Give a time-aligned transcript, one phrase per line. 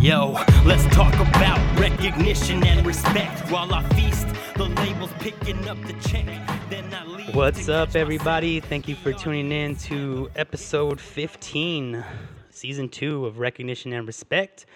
[0.00, 0.32] Yo,
[0.64, 4.28] let's talk about recognition and respect while I feast.
[4.56, 6.24] The labels picking up the check.
[6.70, 8.60] Then I leave What's up, everybody?
[8.60, 12.04] Thank you for tuning in to episode 15,
[12.50, 14.66] season two of Recognition and Respect.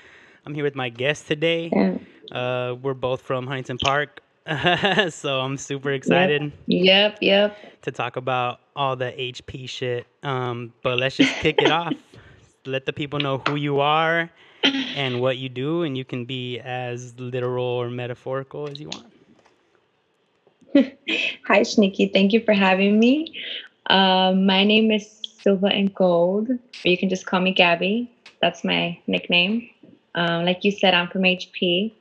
[0.44, 1.70] I'm here with my guest today.
[2.32, 4.20] Uh, we're both from Huntington Park,
[5.10, 7.82] so I'm super excited Yep, yep.
[7.82, 10.06] to talk about all the HP shit.
[10.24, 11.92] Um, but let's just kick it off.
[12.66, 14.30] Let the people know who you are
[14.64, 19.12] and what you do, and you can be as literal or metaphorical as you want.
[21.46, 22.12] Hi, SHNEAKY.
[22.12, 23.38] Thank you for having me.
[23.88, 28.10] Um, my name is SilvandGold, or you can just call me Gaby.
[28.40, 29.68] That's my nickname.
[30.14, 31.92] Um, like you said, I'm from HP,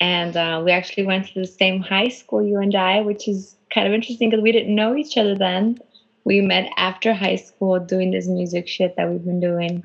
[0.00, 3.56] and uh, we actually went to the same high school, you and I, which is
[3.72, 5.78] kind of interesting because we didn't know each other then.
[6.24, 9.84] We met after high school doing this music shit that we've been doing.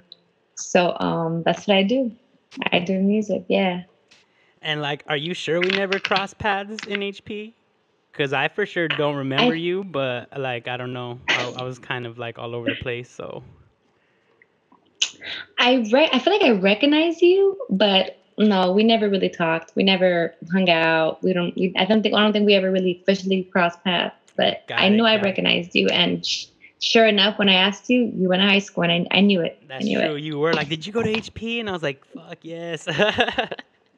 [0.55, 2.12] So um, that's what I do.
[2.72, 3.84] I do music, yeah.
[4.62, 7.55] And like, are you sure we never crossed paths in HP?
[8.12, 11.20] Because I for sure don't remember I- you, but like, I don't know.
[11.29, 13.10] I, I was kind of like all over the place.
[13.10, 13.44] So
[15.60, 19.76] I re- I feel like I recognize you, but no, we never really talked.
[19.76, 21.24] We never hung out.
[21.24, 21.55] We don't.
[21.55, 22.16] We, I don't think.
[22.16, 24.16] I don't think we ever really officially crossed paths.
[24.38, 25.26] But Got I it, know I got it.
[25.26, 26.48] recognized you, and sh-
[26.81, 29.41] sure enough, when I asked you, you went to high school, and I, I knew
[29.41, 29.57] it.
[29.63, 30.15] I that's knew true.
[30.15, 31.59] You were like, did you go to HP?
[31.59, 32.87] And I was like, fuck yes.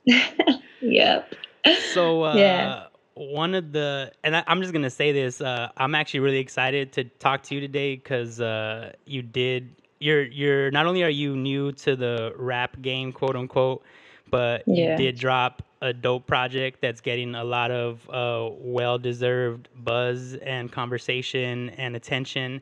[0.81, 1.33] yep.
[1.77, 2.85] so uh, Yeah.
[3.13, 6.93] one of the and I, i'm just gonna say this uh, i'm actually really excited
[6.93, 11.35] to talk to you today because uh, you did you're you're not only are you
[11.35, 13.83] new to the rap game quote unquote
[14.29, 14.91] but Yeah.
[14.91, 20.71] you did drop a dope project that's getting a lot of uh, well-deserved buzz and
[20.71, 22.61] conversation and attention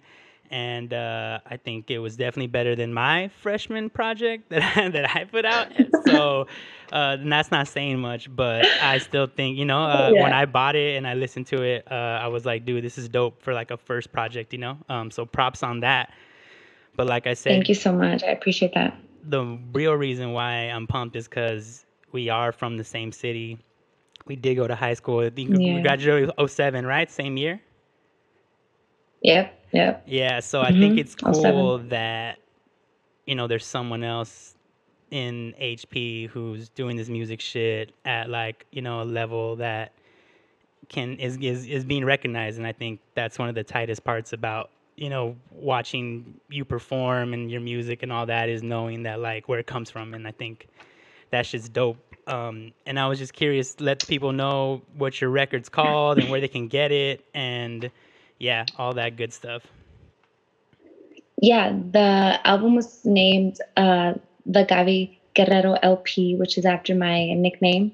[0.52, 5.16] and uh, I think it was definitely better than my freshman project that I, that
[5.16, 5.67] I put out.
[6.05, 6.47] So
[6.91, 10.75] uh, that's not saying much, but I still think you know uh, when I bought
[10.75, 13.53] it and I listened to it, uh, I was like, dude, this is dope for
[13.53, 14.78] like a first project, you know.
[14.90, 16.13] Um, so props on that.
[16.95, 18.23] But like I said, Thank you so much.
[18.23, 18.97] I appreciate that.
[19.23, 21.84] the real reason why I'm pumped is because
[22.16, 23.59] we are from the same city.
[24.26, 25.20] We did go to high school.
[25.20, 25.81] I think we Yeah.
[25.81, 27.12] graduated 07, right?
[27.12, 27.62] Same year.
[29.22, 29.46] Yep.
[29.72, 30.03] Yep.
[30.08, 30.80] Yeah, so I mm-hmm.
[30.80, 31.52] think it's 07.
[31.52, 32.40] cool that
[33.26, 34.56] you know there's someone else
[35.12, 39.92] in HP who's doing this music shit at like you know a level that
[40.88, 44.32] can is is is being recognized, and I think that's one of the tightest parts
[44.34, 49.20] about you know watching you perform and your music and all that is knowing that
[49.20, 50.68] like where it comes from, and I think
[51.35, 51.97] that's just dope.
[52.28, 56.41] Um, and I was just curious, let people know what your record's called and where
[56.41, 57.91] they can get it, and
[58.40, 59.62] yeah, all that good stuff.
[61.41, 64.13] Yeah, the album was named uh,
[64.46, 67.91] the Gaby Guerrero LP, which is after my nickname.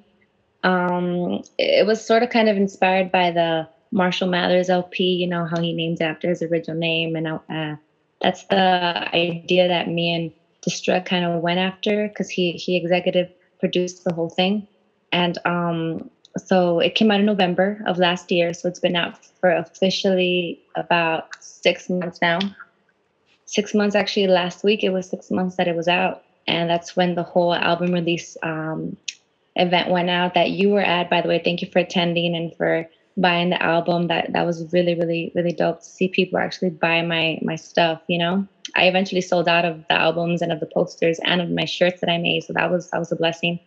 [0.63, 5.46] Um, it was sort of kind of inspired by the Marshall Mathers LP, you know,
[5.46, 7.16] how he named after his original name.
[7.16, 7.75] And uh,
[8.22, 10.31] that's the idea that me and
[10.67, 13.29] Destruct kind of went after because he, he executive
[13.59, 14.67] produced the whole thing.
[15.11, 18.53] And um, so it came out in November of last year.
[18.53, 22.39] So it's been out for officially about six months now
[23.51, 26.95] six months actually last week it was six months that it was out and that's
[26.95, 28.95] when the whole album release um,
[29.57, 32.55] event went out that you were at by the way thank you for attending and
[32.55, 36.69] for buying the album that that was really really really dope to see people actually
[36.69, 40.59] buy my my stuff you know i eventually sold out of the albums and of
[40.59, 43.16] the posters and of my shirts that i made so that was that was a
[43.18, 43.59] blessing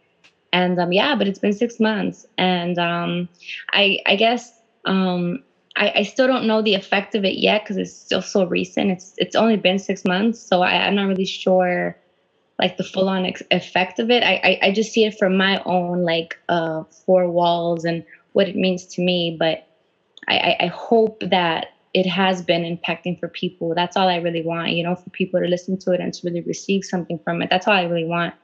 [0.52, 3.28] and um yeah but it's been six months and um
[3.72, 5.38] i i guess um
[5.76, 8.90] I, I still don't know the effect of it yet because it's still so recent.
[8.92, 11.96] It's it's only been six months, so I, I'm not really sure
[12.60, 14.24] like the full on ex- effect of it.
[14.24, 18.48] I, I I just see it from my own like uh four walls and what
[18.48, 19.36] it means to me.
[19.38, 19.60] But
[20.28, 23.74] I, I I hope that it has been impacting for people.
[23.74, 26.20] That's all I really want, you know, for people to listen to it and to
[26.26, 27.50] really receive something from it.
[27.50, 28.34] That's all I really want.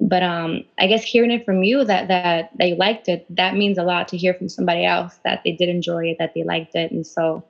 [0.00, 3.54] But um, I guess hearing it from you that that that you liked it, that
[3.54, 6.42] means a lot to hear from somebody else that they did enjoy it, that they
[6.44, 7.44] liked it, and so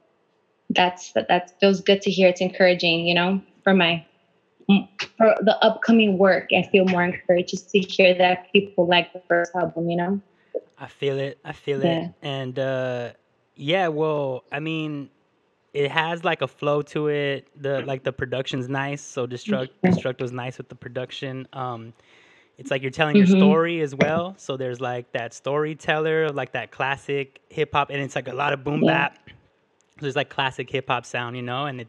[0.70, 2.28] that's that that feels good to hear.
[2.28, 4.05] It's encouraging, you know, for my
[5.17, 6.49] for the upcoming work.
[6.55, 10.20] I feel more encouraged just to hear that people like the first album, you know.
[10.78, 11.38] I feel it.
[11.44, 11.93] I feel Yeah.
[11.93, 12.11] it.
[12.23, 13.11] And uh
[13.55, 15.11] yeah, well, I mean,
[15.75, 17.49] it has like a flow to it.
[17.61, 19.03] The like the production's nice.
[19.03, 21.47] So Destruct Destruct was nice with the production.
[21.53, 21.95] Um
[22.59, 23.39] it's like you're telling your Mhm.
[23.39, 24.35] story as well.
[24.39, 28.53] So there's like that storyteller, like that classic hip hop, and it's like a lot
[28.53, 28.87] of boom Yeah.
[28.87, 29.19] bap.
[30.01, 31.89] There's like classic hip hop sound, you know, and it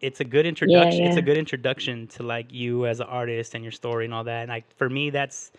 [0.00, 1.06] it's a good introduction.
[1.06, 1.18] It's yeah.
[1.18, 4.42] a good introduction to like you as an artist and your story and all that.
[4.42, 5.52] And like for me, that's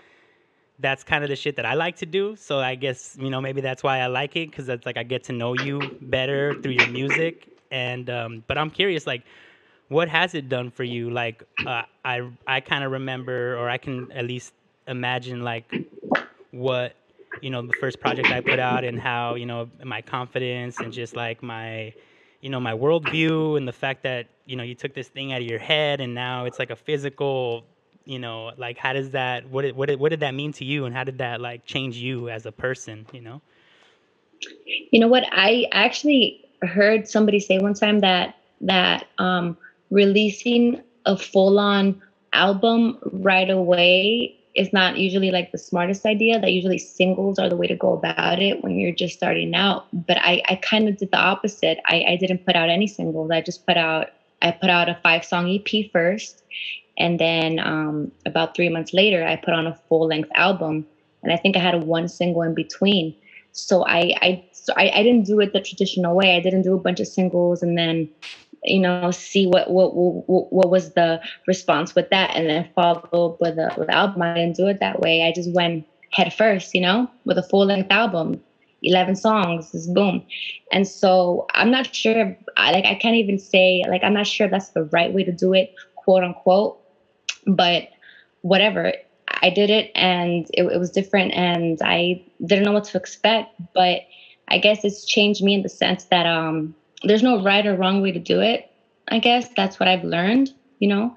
[0.80, 2.36] that's kind of the shit that I like to do.
[2.36, 5.04] So I guess you know maybe that's why I like it because it's like I
[5.04, 7.50] get to know you better through your music.
[7.72, 9.26] And um, but I'm curious, like,
[9.90, 11.10] what has it done for you?
[11.12, 14.54] Like, uh, I I kind of remember, or I can at least
[14.88, 15.66] imagine, like,
[16.52, 16.96] what
[17.42, 20.92] you know the first project I put out and how you know my confidence and
[20.92, 21.94] just like my
[22.42, 25.42] you know my worldview and the fact that you know you took this thing out
[25.42, 27.68] of your head and now it's like a physical
[28.10, 30.66] you know like how does that what did, what did, what did that mean to
[30.66, 33.42] you and how did that like change you as a person you know
[34.92, 35.26] You know what?
[35.32, 39.58] I actually heard somebody say one time that that um,
[39.90, 42.02] releasing a full-on
[42.34, 46.40] album right away is not usually like the smartest idea.
[46.40, 49.88] That usually singles are the way to go about it when you're just starting out.
[49.94, 51.80] But I, I kind of did the opposite.
[51.86, 53.32] I, I didn't put out any singles.
[53.32, 54.10] I just put out
[54.42, 56.44] I put out a five-song EP first,
[57.00, 60.86] and then um, about three months later, I put on a full-length album.
[61.24, 63.14] And I think I had one single in between
[63.52, 66.36] so I I so I, I didn't do it the traditional way.
[66.36, 68.10] I didn't do a bunch of singles and then
[68.64, 73.32] you know see what what what, what was the response with that and then follow
[73.32, 74.22] up with a with the album.
[74.22, 75.24] I didn't do it that way.
[75.24, 78.42] I just went head first, you know, with a full length album,
[78.84, 80.24] eleven songs, just boom.
[80.72, 82.38] And so I'm not sure.
[82.58, 85.32] Like I can't even say like I'm not sure if that's the right way to
[85.32, 86.79] do it, quote unquote.
[87.46, 87.88] But
[88.42, 88.94] whatever.
[89.42, 93.50] I did it and it, it was different and I didn't know what to expect.
[93.74, 94.02] But
[94.48, 98.02] I guess it's changed me in the sense that um, there's no right or wrong
[98.02, 98.66] way to do it.
[99.08, 100.52] I guess that's what I've learned.
[100.80, 101.16] You know,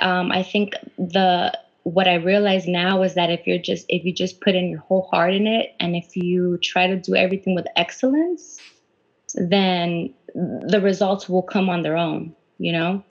[0.00, 1.52] um, I think the
[1.84, 4.80] what I realize now is that if you're just if you just put in your
[4.80, 8.58] whole heart in it and if you try to do everything with excellence,
[9.34, 12.34] then the results will come on their own.
[12.58, 13.04] You know,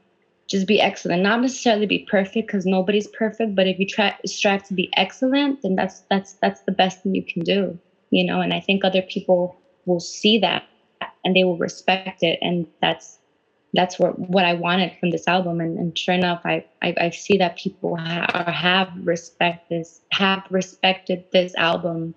[0.49, 1.23] just be excellent.
[1.23, 5.61] Not necessarily be perfect because nobody's perfect but if you try strive to be excellent
[5.63, 7.79] then that's that's that's the best thing you can do
[8.11, 9.55] you know and i think other people
[9.85, 10.63] will see that
[11.23, 13.19] and they will respect it and that's
[13.73, 17.09] that's what what i wanted from this album and, and sure enough I, I i
[17.09, 22.15] see that people ha- have respect this have respected this album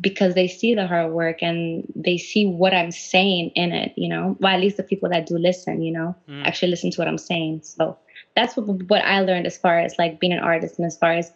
[0.00, 4.08] because they see the hard work and they see what I'm saying in it, you
[4.08, 4.36] know.
[4.40, 6.46] Well, at least the people that do listen, you know, Mm.
[6.46, 7.60] actually listen to what I'm saying.
[7.62, 7.98] So
[8.34, 11.12] that's what what I learned as far as like being an artist and as far
[11.12, 11.32] as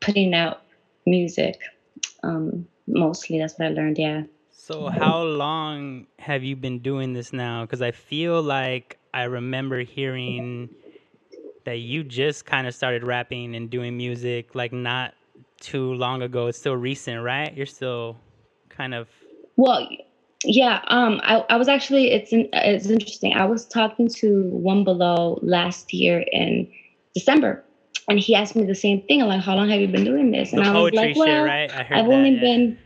[0.00, 0.62] putting out
[1.06, 1.60] music.
[2.22, 3.98] Um, mostly that's what I learned.
[3.98, 4.24] Yeah.
[4.50, 7.62] So how long have you been doing this now?
[7.62, 10.70] Because I feel like I remember hearing
[11.64, 15.14] that you just kind of started rapping and doing music like not
[15.64, 16.46] too long ago.
[16.46, 17.54] It's still recent, right?
[17.56, 18.16] You're still
[18.68, 19.08] kind of
[19.56, 19.88] Well,
[20.44, 20.82] yeah.
[20.88, 23.32] Um, I, I was actually it's in, it's interesting.
[23.34, 26.70] I was talking to One Below last year in
[27.14, 27.64] December,
[28.08, 29.22] and he asked me the same thing.
[29.22, 30.50] I'm like, how long have you been doing this?
[30.50, 31.70] the And I was like, shit, well, right?
[31.70, 32.12] I heard I've that.
[32.12, 32.40] only yeah.
[32.40, 32.78] been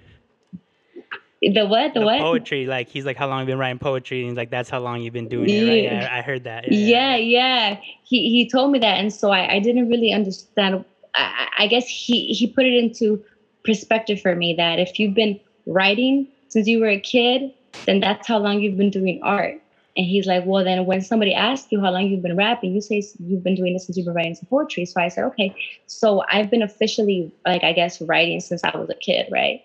[1.41, 2.67] the what the, the what poetry.
[2.67, 4.21] Like he's like, how long have you been writing poetry?
[4.21, 5.83] And he's like, that's how long you've been doing it, right?
[5.83, 6.01] Yeah.
[6.03, 6.71] Yeah, I heard that.
[6.71, 10.85] yeah yeah he he told me that and so i, I didn't really understand
[11.19, 13.20] I, I guess he he put it into
[13.65, 15.37] perspective for me that if you've been
[15.67, 17.50] writing since you were a kid
[17.87, 19.56] then that's how long you've been doing art.
[19.97, 22.81] And he's like well then when somebody asks you how long you've been rapping you
[22.81, 24.85] say you've been doing this since you've been writing some poetry.
[24.85, 25.53] So i said okay.
[25.87, 29.61] So i've been officially like i guess writing since i was a kid right?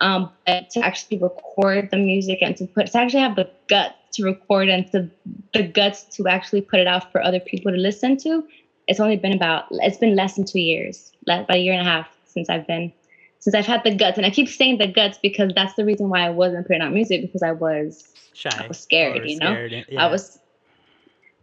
[0.00, 3.94] Um, but to actually record the music and to put to actually have the guts
[4.12, 5.10] to record and to
[5.54, 8.44] the guts to actually put it out for other people to listen to
[8.86, 11.90] it's only been about it's been less than two years about a year and a
[11.90, 12.92] half since i've been
[13.40, 16.08] since i've had the guts and i keep saying the guts because that's the reason
[16.08, 18.50] why i wasn't putting out music because i was Shy.
[18.52, 19.46] I was scared, you know?
[19.46, 20.04] scared, yeah.
[20.04, 20.38] I was,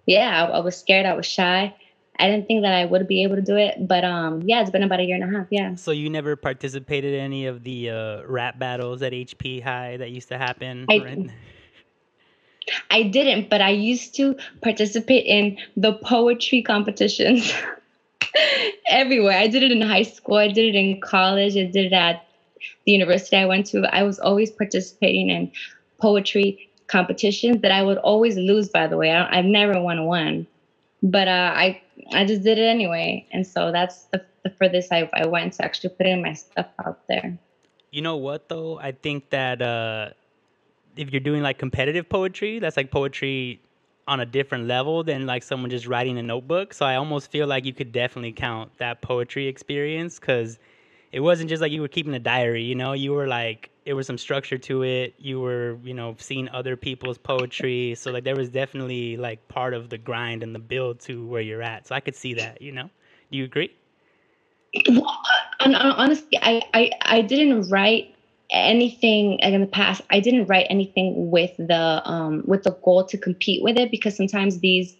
[0.05, 1.07] yeah, I, I was scared.
[1.07, 1.75] I was shy.
[2.19, 4.69] I didn't think that I would be able to do it, but um, yeah, it's
[4.69, 5.47] been about a year and a half.
[5.49, 5.73] Yeah.
[5.73, 10.11] So you never participated in any of the uh, rap battles at HP High that
[10.11, 10.85] used to happen?
[10.87, 11.31] I- right?
[12.89, 17.51] I didn't, but I used to participate in the poetry competitions
[18.89, 19.37] everywhere.
[19.37, 20.37] I did it in high school.
[20.37, 21.57] I did it in college.
[21.57, 22.25] I did it at
[22.85, 23.83] the university I went to.
[23.93, 25.51] I was always participating in
[25.99, 28.69] poetry competitions that I would always lose.
[28.69, 30.47] By the way, I, I've never won one,
[31.01, 31.81] but uh, I
[32.13, 35.65] I just did it anyway, and so that's the, the furthest I, I went to
[35.65, 37.37] actually putting my stuff out there.
[37.91, 38.79] You know what though?
[38.79, 40.09] I think that uh,
[40.95, 43.61] if you're doing like competitive poetry, that's like poetry
[44.07, 46.73] on a different level than like someone just writing a notebook.
[46.73, 50.59] So I almost feel like you could definitely count that poetry experience because
[51.11, 52.93] it wasn't just like you were keeping a diary, you know.
[52.93, 55.13] You were like there was some structure to it.
[55.17, 57.95] You were, you know, seeing other people's poetry.
[58.03, 61.41] So like there was definitely like part of the grind and the build to where
[61.41, 61.87] you're at.
[61.87, 62.89] So I could see that, you know.
[63.31, 63.73] Do you agree?
[64.89, 65.17] Well,
[65.59, 68.12] uh, honestly, I, I I didn't write
[68.53, 70.01] anything like in the past.
[70.09, 74.15] I didn't write anything with the um with the goal to compete with it because
[74.15, 74.95] sometimes these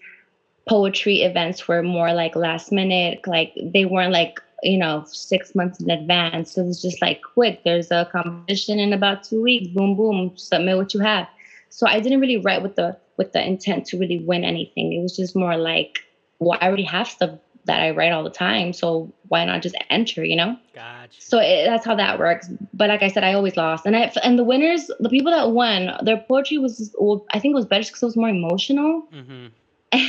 [0.67, 5.81] poetry events were more like last minute, like they weren't like you know, six months
[5.81, 6.53] in advance.
[6.53, 7.61] So it was just like quick.
[7.63, 9.67] There's a competition in about two weeks.
[9.67, 10.31] Boom, boom.
[10.35, 11.27] Submit what you have.
[11.69, 14.93] So I didn't really write with the with the intent to really win anything.
[14.93, 15.99] It was just more like,
[16.39, 17.31] well, I already have stuff
[17.65, 18.73] that I write all the time.
[18.73, 20.23] So why not just enter?
[20.23, 20.57] You know.
[20.73, 21.21] Gotcha.
[21.21, 22.49] So it, that's how that works.
[22.73, 23.85] But like I said, I always lost.
[23.85, 27.53] And I and the winners, the people that won, their poetry was, well, I think
[27.53, 29.07] it was better because it was more emotional.
[29.13, 29.47] Mm-hmm.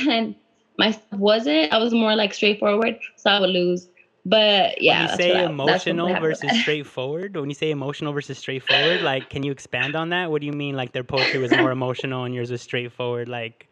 [0.09, 0.35] And
[0.77, 1.71] my stuff wasn't.
[1.71, 3.87] I was more like straightforward, so I would lose.
[4.25, 9.29] But yeah, when you say emotional versus straightforward, when you say emotional versus straightforward, like,
[9.29, 10.31] can you expand on that?
[10.31, 10.75] What do you mean?
[10.75, 13.29] Like their poetry was more emotional and yours was straightforward?
[13.29, 13.69] Like,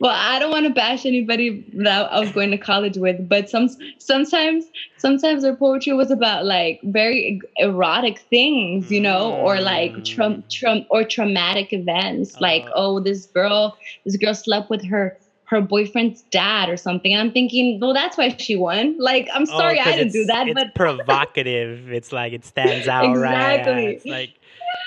[0.00, 3.48] well, I don't want to bash anybody that I was going to college with, but
[3.48, 4.64] some sometimes
[4.98, 9.42] sometimes their poetry was about like very erotic things, you know, mm.
[9.44, 10.50] or like tra- mm.
[10.50, 15.60] tra- or traumatic events, uh, like oh this girl this girl slept with her her
[15.60, 17.12] boyfriend's dad or something.
[17.12, 18.98] And I'm thinking, well, that's why she won.
[18.98, 20.48] Like, I'm oh, sorry, oh, I didn't do that.
[20.48, 21.92] It's but provocative.
[21.92, 23.72] it's like it stands out exactly.
[23.72, 23.88] right.
[23.94, 24.34] It's like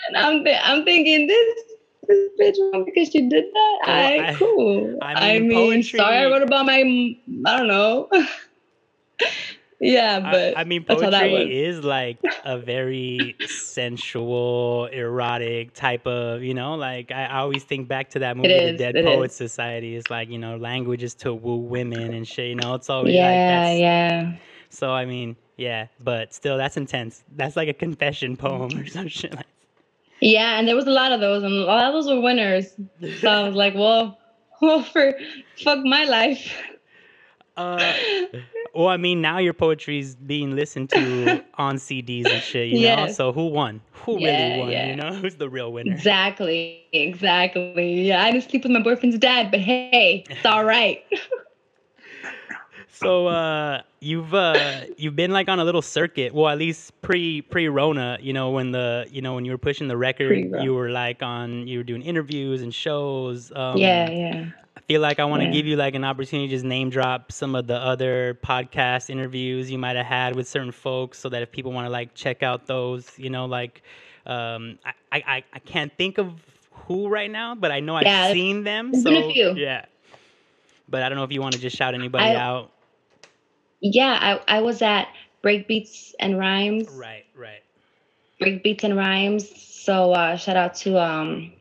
[0.07, 1.63] and I'm th- I'm thinking this
[2.07, 3.79] this bitch because she did that.
[3.83, 4.97] Oh, well, I, cool.
[5.01, 8.09] I mean, I mean poetry, sorry, I wrote about my I don't know.
[9.79, 16.53] yeah, but I, I mean, poetry is like a very sensual, erotic type of, you
[16.53, 19.51] know, like I, I always think back to that movie, is, The Dead Poets is.
[19.51, 19.95] Society.
[19.95, 23.63] It's like, you know, languages to woo women and shit, you know, it's always yeah,
[23.69, 24.33] like yeah.
[24.69, 27.23] So, I mean, yeah, but still, that's intense.
[27.35, 29.45] That's like a confession poem or some shit like
[30.19, 32.73] Yeah, and there was a lot of those, and a lot of those were winners.
[33.19, 34.17] So I was like, well,
[34.61, 35.13] well, for
[35.63, 36.55] fuck my life.
[37.55, 37.93] Uh,
[38.73, 42.97] well, I mean, now your poetry's being listened to on CDs and shit, you yes.
[42.97, 43.13] know.
[43.13, 43.81] So who won?
[43.91, 44.71] Who yeah, really won?
[44.71, 44.87] Yeah.
[44.89, 45.91] You know, who's the real winner?
[45.91, 48.03] Exactly, exactly.
[48.03, 51.03] Yeah, I didn't sleep with my boyfriend's dad, but hey, it's all right.
[52.99, 56.33] So uh, you've uh, you've been like on a little circuit.
[56.33, 59.57] Well, at least pre pre Rona, you know, when the you know when you were
[59.57, 60.63] pushing the record, Pre-Rona.
[60.63, 63.51] you were like on you were doing interviews and shows.
[63.55, 65.53] Um, yeah, yeah I feel like I want to yeah.
[65.53, 69.71] give you like an opportunity to just name drop some of the other podcast interviews
[69.71, 72.43] you might have had with certain folks, so that if people want to like check
[72.43, 73.81] out those, you know, like
[74.25, 74.79] um,
[75.11, 76.33] I, I I can't think of
[76.71, 78.93] who right now, but I know I've yeah, seen them.
[78.93, 79.85] So yeah,
[80.89, 82.71] but I don't know if you want to just shout anybody I, out.
[83.81, 85.07] Yeah, I I was at
[85.43, 86.89] Breakbeats and Rhymes.
[86.89, 87.61] Right, right.
[88.41, 89.49] Breakbeats and Rhymes.
[89.61, 91.53] So uh, shout out to um,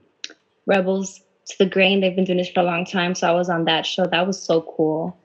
[0.67, 2.01] Rebels to the grain.
[2.01, 3.15] They've been doing this for a long time.
[3.15, 4.07] So I was on that show.
[4.07, 5.17] That was so cool.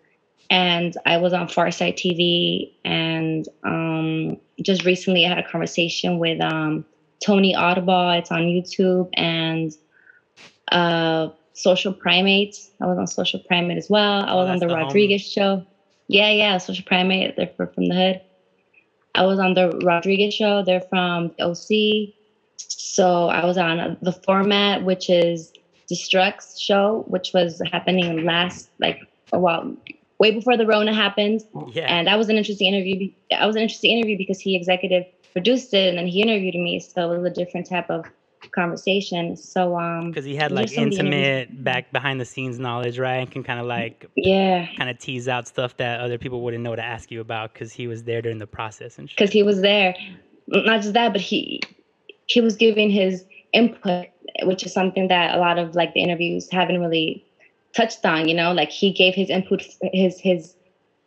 [0.50, 2.74] And I was on Farsight TV.
[2.86, 6.86] And um, just recently, I had a conversation with um,
[7.25, 8.17] Tony Audubon.
[8.17, 9.10] It's on YouTube.
[9.13, 9.71] And
[10.71, 12.69] uh, Social Primates.
[12.81, 14.24] I was on Social Primate as well.
[14.24, 15.33] I was oh, on the, the Rodriguez homie.
[15.33, 15.65] show.
[16.12, 17.38] Yeah, yeah, Social Primate.
[17.38, 18.22] They're from the hood.
[19.15, 20.62] I was on the Rodriguez show.
[20.62, 22.13] They're from OC.
[22.58, 25.53] So I was on the format, which is
[25.89, 29.00] Destructs show, which was happening last like
[29.32, 29.74] a while
[30.20, 31.46] way before the Rona happened.
[31.72, 31.86] Yeah.
[31.88, 33.10] And that was an interesting interview.
[33.30, 36.82] That was an interesting interview because he executive produced it and then he interviewed me.
[36.82, 38.06] So it was a different type of
[38.53, 39.36] conversation.
[39.38, 43.17] So um because he had like intimate back behind the scenes knowledge, right?
[43.17, 46.63] And can kind of like yeah, kind of tease out stuff that other people wouldn't
[46.63, 49.43] know to ask you about because he was there during the process and because he
[49.43, 49.96] was there.
[50.48, 51.62] Not just that, but he
[52.27, 54.08] he was giving his input
[54.43, 57.25] which is something that a lot of like the interviews haven't really
[57.75, 59.62] touched on you know like he gave his input
[59.93, 60.55] his his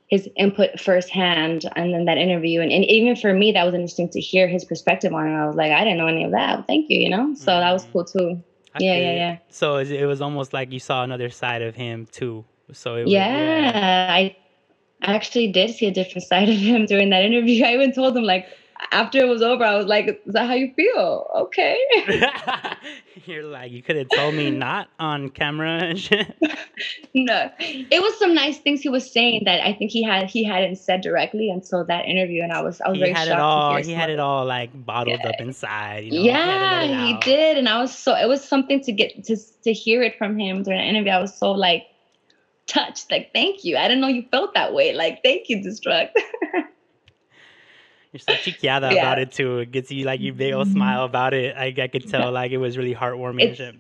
[0.08, 2.60] his input firsthand and then that interview.
[2.60, 5.34] And, and even for me that was interesting to hear his perspective on it.
[5.34, 6.66] I was like i didn't know any of that.
[6.66, 7.34] Thank you you know?
[7.34, 7.60] So mm-hmm.
[7.60, 7.92] that was mm-hmm.
[7.92, 8.42] cool too.
[8.74, 9.38] I yeah yeah yeah.
[9.48, 12.44] So it was almost like you saw another side of him too.
[12.72, 14.36] So was, yeah, yeah i
[15.02, 17.64] actually did see a different side of him during that interview.
[17.64, 18.46] I even told him like
[18.90, 21.76] after it was over, I was like, "Is that how you feel?" Okay.
[23.26, 26.34] You're like, you could have told me not on camera and shit.
[27.14, 30.44] no, it was some nice things he was saying that I think he had he
[30.44, 33.38] hadn't said directly until that interview, and I was I was he very had shocked.
[33.38, 35.28] It all, he had it all like bottled yeah.
[35.28, 36.04] up inside.
[36.04, 36.20] You know?
[36.20, 39.72] Yeah, he, he did, and I was so it was something to get to to
[39.72, 41.12] hear it from him during the interview.
[41.12, 41.84] I was so like
[42.66, 43.76] touched, like thank you.
[43.76, 44.92] I didn't know you felt that way.
[44.92, 46.10] Like thank you, Destruct.
[48.14, 49.02] You're so chiquiada Yeah.
[49.02, 49.58] about it too.
[49.58, 50.76] It gets you like you big old mm-hmm.
[50.76, 51.56] smile about it.
[51.56, 53.42] I, I could tell like it was really heartwarming.
[53.42, 53.74] It's-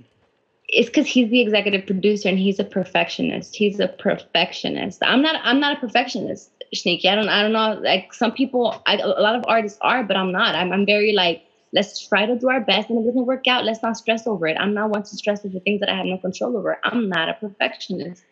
[0.66, 3.54] it's because he's the executive producer and he's a perfectionist.
[3.54, 4.98] He's a perfectionist.
[5.02, 5.36] I'm not.
[5.44, 7.04] I'm not a perfectionist, SHNEAKY.
[7.06, 7.28] I don't.
[7.28, 7.78] I don't know.
[7.80, 10.54] Like some people, I, a lot of artists are, but I'm not.
[10.54, 10.72] I'm.
[10.72, 11.44] I'm very like.
[11.74, 14.26] Let's try to do our best, and if it doesn't work out, let's not stress
[14.26, 14.56] over it.
[14.58, 16.78] I'm not one to stress over things that I have no control over.
[16.82, 18.24] I'm not a perfectionist,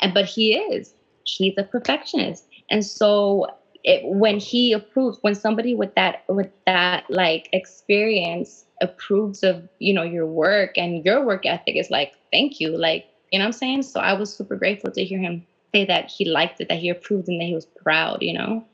[0.00, 0.94] and but he is.
[1.24, 3.46] He's a perfectionist, and so
[3.84, 9.92] it, when he approves, when somebody with that with that like experience approves of you
[9.92, 13.48] know your work and your work ethic is like thank you like you know what
[13.48, 13.82] i'm saying?
[13.82, 16.88] So i was super grateful to hear him say that he liked it that he
[16.88, 18.64] approved and that he was proud you know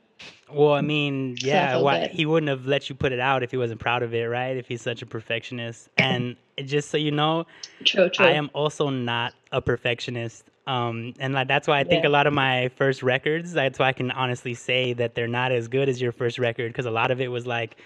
[0.51, 3.57] Well, I mean, yeah, why, he wouldn't have let you put it out if he
[3.57, 4.57] wasn't proud of it, right?
[4.57, 5.89] If he's such a perfectionist.
[5.97, 6.35] And
[6.65, 7.45] just so you know,
[7.85, 10.43] true true I am also not a perfectionist.
[10.67, 12.09] Um, and like, that's why I think Yeah.
[12.09, 15.51] a lot of my first records, that's why I can honestly say that they're not
[15.51, 17.77] as good as your first record because a lot of it was like,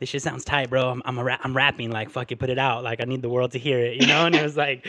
[0.00, 0.90] this shit sounds tight, bro.
[0.90, 2.84] I'm I'm, a ra- I'm rapping like fuck it, put it out.
[2.84, 4.26] Like I need the world to hear it, you know.
[4.26, 4.86] And it was like,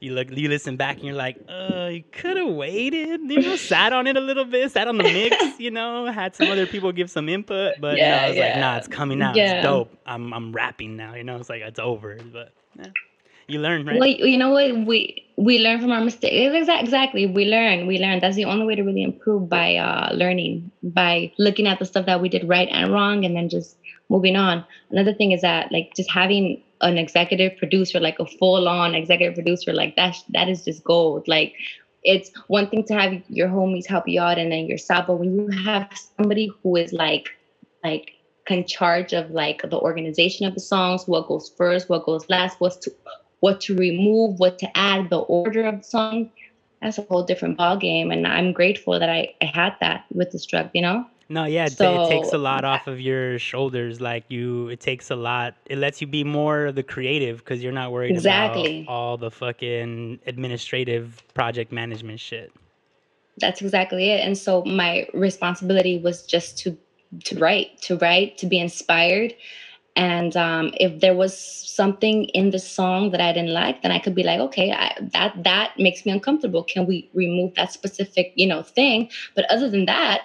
[0.00, 3.56] you look, you listen back, and you're like, uh, you could have waited, you know,
[3.56, 6.66] sat on it a little bit, sat on the mix, you know, had some other
[6.66, 9.56] people give some input, but no, Yeah, I was like, nah, it's coming out, Yeah.
[9.58, 9.94] it's dope.
[10.06, 11.36] I'm I'm rapping now, you know.
[11.36, 12.86] It's like it's over, but yeah.
[13.46, 13.98] you learn, right?
[13.98, 17.98] well you know what we we learn from our mistakes exactly exactly we learn we
[17.98, 21.84] learn that's the only way to really improve by uh learning by looking at the
[21.84, 23.76] stuff that we did right and wrong and then just
[24.08, 28.94] moving on another thing is that like just having an executive producer like a full-on
[28.94, 31.26] executive producer like that that is just gold.
[31.28, 31.54] Like
[32.02, 35.34] it's one thing to have your homies help you out and then yourself but when
[35.34, 37.28] you have somebody who is like
[37.84, 38.12] like
[38.48, 42.56] in charge of like the organization of the songs what goes first what goes last
[42.58, 42.92] what's to
[43.40, 46.28] what to remove what to add the order of the song
[46.80, 50.32] that's a whole different ball game and i'm grateful that i, I had that with
[50.32, 54.00] Destruct you know No, yeah, it, it takes a lot off of your shoulders.
[54.00, 55.54] Like you, it takes a lot.
[55.66, 58.82] It lets you be more the creative because you're not worried Exactly.
[58.82, 62.52] about all the fucking administrative project management shit.
[63.38, 66.76] that's exactly it and so my responsibility was just to
[67.24, 69.34] to write to write to be inspired
[69.96, 73.98] and um, if there was something in the song that i didn't like then i
[73.98, 78.32] could be like okay I, that that makes me uncomfortable can we remove that specific
[78.36, 80.22] you know thing but other than that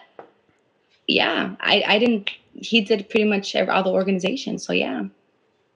[1.08, 5.04] yeah i i didn't he did pretty much all the organization so yeah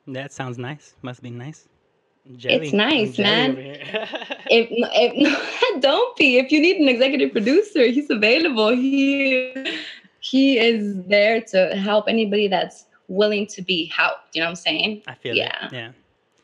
[0.07, 0.95] That sounds nice.
[1.03, 1.67] Must be nice.
[2.37, 2.71] Jelly.
[2.71, 3.55] nice, Jelly man.
[4.49, 9.53] if, if don't be if you need an executive producer he's available he
[10.19, 14.55] he is there to help anybody that's willing to be helped you know what i'm
[14.55, 15.65] saying I feel Yeah.
[15.67, 15.73] it.
[15.73, 15.91] Yeah.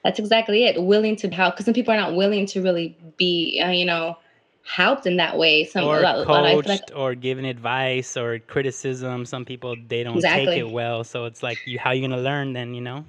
[0.04, 3.62] that's exactly it willing to help because some people are not willing to really be
[3.64, 4.18] uh, you know
[4.66, 8.40] helped in that way some Or lot, a lot- coached, like or given advice, or
[8.40, 9.26] criticism.
[9.26, 10.46] Some people they don't Exactly.
[10.48, 12.74] take it well, so it's like, you how you gonna learn then?
[12.74, 13.06] You know.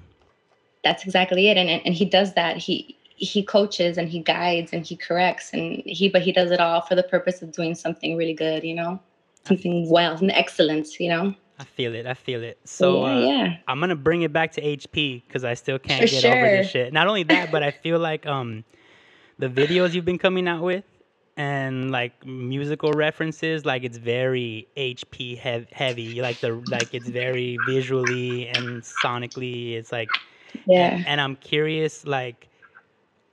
[0.83, 4.71] that's exactly it and, and and he does that he he coaches and he guides
[4.73, 7.73] and he corrects and he but he does it all for the purpose of doing
[7.75, 8.97] something really good you know
[9.45, 12.05] something well and excellence you know I feel it.
[12.05, 12.59] I feel it.
[12.65, 16.07] So yeah uh, yeah I'm gonna bring it back to HP because I still can't
[16.07, 16.93] For get over this shit.
[16.93, 18.63] Not only that, but I feel like um,
[19.39, 20.85] the videos you've been coming out with
[21.37, 26.21] and like musical references, like it's very HP hev- heavy.
[26.21, 29.73] Like the like it's very visually and sonically.
[29.75, 30.17] It's like
[30.65, 32.49] yeah and I'm curious, like,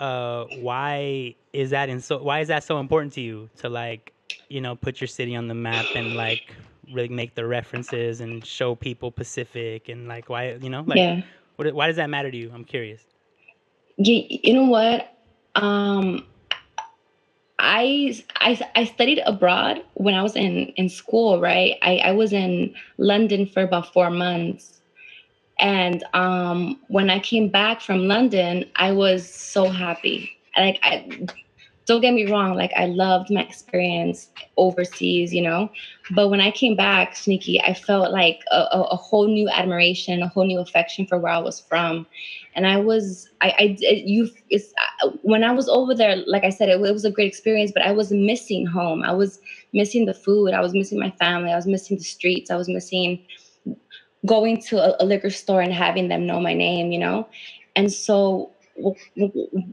[0.01, 2.23] uh, why is that in so?
[2.23, 4.15] Why is that so important to you to like,
[4.49, 6.55] you know, put your city on the map and like
[6.91, 11.23] really make the references and show people Pacific and like why you know like yeah
[11.57, 12.51] what, why does that matter to you?
[12.53, 13.07] I'm curious.
[13.97, 15.11] you, you know what
[15.55, 16.27] um
[17.59, 21.77] I, I i studied abroad when i was in in school right?
[21.83, 24.81] I i was in london for about four months.
[25.59, 30.31] And um when i came back from london i was so happy.
[30.57, 31.27] Like i
[31.87, 35.71] don't get me wrong like i loved my experience overseas you know?
[36.11, 40.23] But when i came back SHNEAKY i felt like a, a, a whole new admiration
[40.23, 42.07] a whole new affection for where i was from.
[42.57, 44.73] And I was I I you it's
[45.23, 47.83] when I was over there like I said it, it was a great experience but
[47.83, 49.03] I was missing home.
[49.03, 49.41] I was
[49.73, 50.55] missing the food.
[50.55, 51.51] I was missing my family.
[51.51, 52.51] I was missing the streets.
[52.51, 53.21] I was missing
[54.25, 57.29] going to a, a liquor store and having them know my name you know?
[57.77, 58.54] And so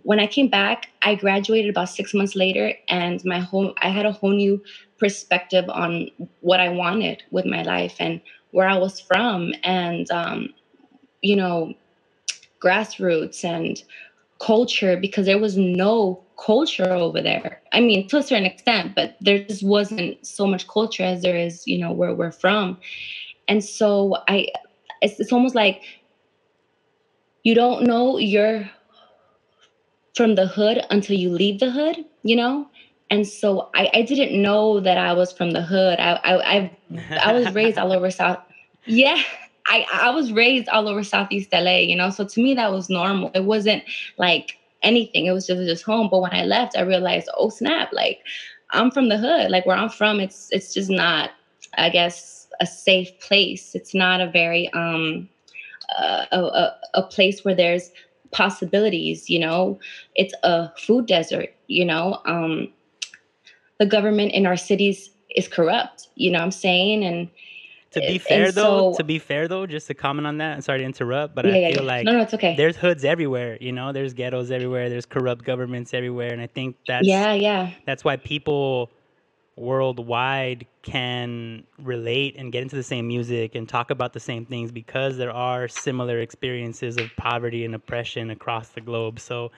[0.03, 4.05] when I came back I graduated about 6 months later and my whole I had
[4.05, 4.61] a whole new
[4.99, 6.09] perspective on
[6.41, 10.49] what I wanted with my life and where I was from and um
[11.21, 11.73] you know
[12.61, 13.83] grassroots and
[14.39, 17.61] culture because there was no culture over there.
[17.71, 21.37] I mean, to a certain extent, but there just wasn't so much culture as there
[21.37, 22.77] is, you know, where we're from.
[23.47, 24.47] and so I,
[25.01, 25.81] it's, it's almost like
[27.43, 28.69] you don't know you're
[30.15, 32.67] from the hood until you leave the hood, you know?
[33.09, 35.99] And so I, I didn't know that I was from the hood.
[35.99, 36.71] I, I, I,
[37.21, 38.39] I was raised all over South.
[38.85, 39.21] Yeah,
[39.67, 42.09] I, I was raised all over Southeast LA, you know?
[42.09, 43.31] So to me, that was normal.
[43.33, 43.83] It wasn't
[44.17, 45.25] like anything.
[45.25, 46.07] It was just, just home.
[46.09, 48.19] But when I left, I realized, oh snap, like
[48.71, 49.51] I'm from the hood.
[49.51, 51.31] Like where I'm from, it's, it's just not,
[51.77, 53.75] I guess, a safe place.
[53.75, 55.27] It's not a very, um,
[55.97, 57.91] uh, a, a, a place where there's
[58.31, 59.79] possibilities you know?
[60.15, 62.21] It's a food desert you know?
[62.25, 62.71] Um
[63.79, 67.03] the government in our cities is corrupt you know what i'm saying?
[67.03, 67.29] And
[67.91, 70.61] to be fair though so, to be fair though just to comment on that i'm
[70.61, 71.87] sorry to interrupt but yeah, i yeah, feel yeah.
[71.93, 72.55] like no no it's okay.
[72.55, 73.91] there's hoods everywhere you know?
[73.91, 77.71] There's ghettos everywhere there's corrupt governments everywhere and i think that's yeah yeah.
[77.85, 78.89] that's why people
[79.55, 84.71] worldwide can relate and get into the same music and talk about the same things
[84.71, 89.19] because there are similar experiences of poverty and oppression across the globe.
[89.19, 89.51] So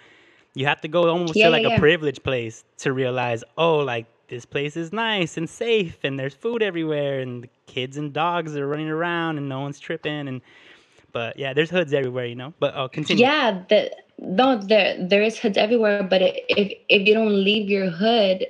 [0.56, 1.76] you have to go almost yeah, to like yeah.
[1.76, 6.34] a privileged place to realize, oh, like this place is nice and safe and there's
[6.34, 10.42] food everywhere and the kids and dogs are running around and no one's tripping and
[11.12, 12.54] but yeah, there's hoods everywhere, you know.
[12.60, 13.24] But I'll continue.
[13.24, 16.02] Yeah, the, no, there there is hoods everywhere.
[16.02, 18.48] But if if you don't leave your hood,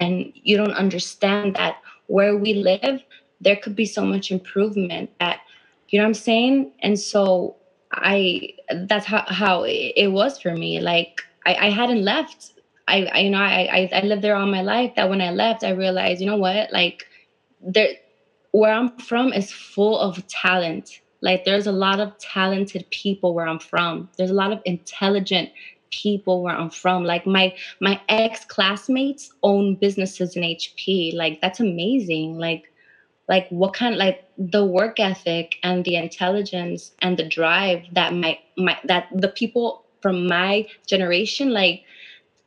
[0.00, 3.00] and you don't understand that where we live
[3.40, 5.40] there could be so much improvement that
[5.88, 6.72] you know what i'm saying?
[6.80, 7.56] And so
[7.92, 8.48] i
[8.88, 10.80] that's how, how it was for me.
[10.80, 12.52] Like i, I hadn't left.
[12.88, 15.30] I, I you know I, I i lived there all my life that when i
[15.30, 16.72] left i realized you know what?
[16.72, 17.04] Like
[17.60, 17.90] there
[18.52, 21.00] where i'm from is full of talent.
[21.20, 24.08] Like there's a lot of talented people where i'm from.
[24.16, 25.50] There's a lot of intelligent
[26.02, 27.04] people where I'm from.
[27.04, 31.14] Like my my ex classmates own businesses in HP.
[31.14, 32.38] Like that's amazing.
[32.38, 32.62] Like
[33.28, 38.38] like what kind like the work ethic and the intelligence and the drive that my
[38.56, 41.82] my that the people from my generation like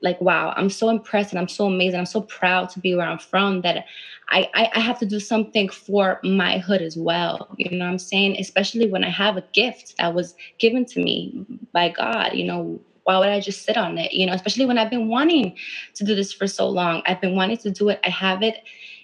[0.02, 3.08] like wow i'm so impressed and i'm so amazing i'm so proud to be where
[3.08, 3.84] i'm from that
[4.30, 7.92] I, I, I have to do something for my hood as well you know what
[7.92, 12.32] i'm saying especially when i have a gift that was given to me by god
[12.34, 14.14] you know why would I just sit on it?
[14.14, 15.58] You know, especially when I've been wanting
[15.96, 17.04] to do this for so long.
[17.08, 18.02] I've been wanting to do it.
[18.06, 18.58] I have it.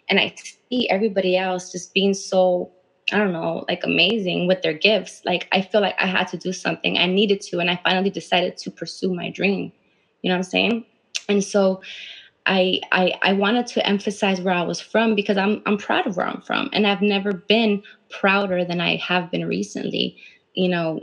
[0.10, 0.36] And I
[0.72, 2.74] see everybody else just being so,
[3.14, 5.24] I don't know, like amazing with their gifts.
[5.26, 6.98] Like I feel like I had to do something.
[7.00, 7.60] I needed to.
[7.60, 9.74] And I finally decided to pursue my dream.
[10.24, 10.86] You know what I'm saying?
[11.30, 11.78] And so
[12.46, 16.18] I, I I wanted to emphasize where I was from because I'm I'm proud of
[16.18, 20.18] where I'm from and I've never been prouder than I have been recently.
[20.56, 21.02] You know,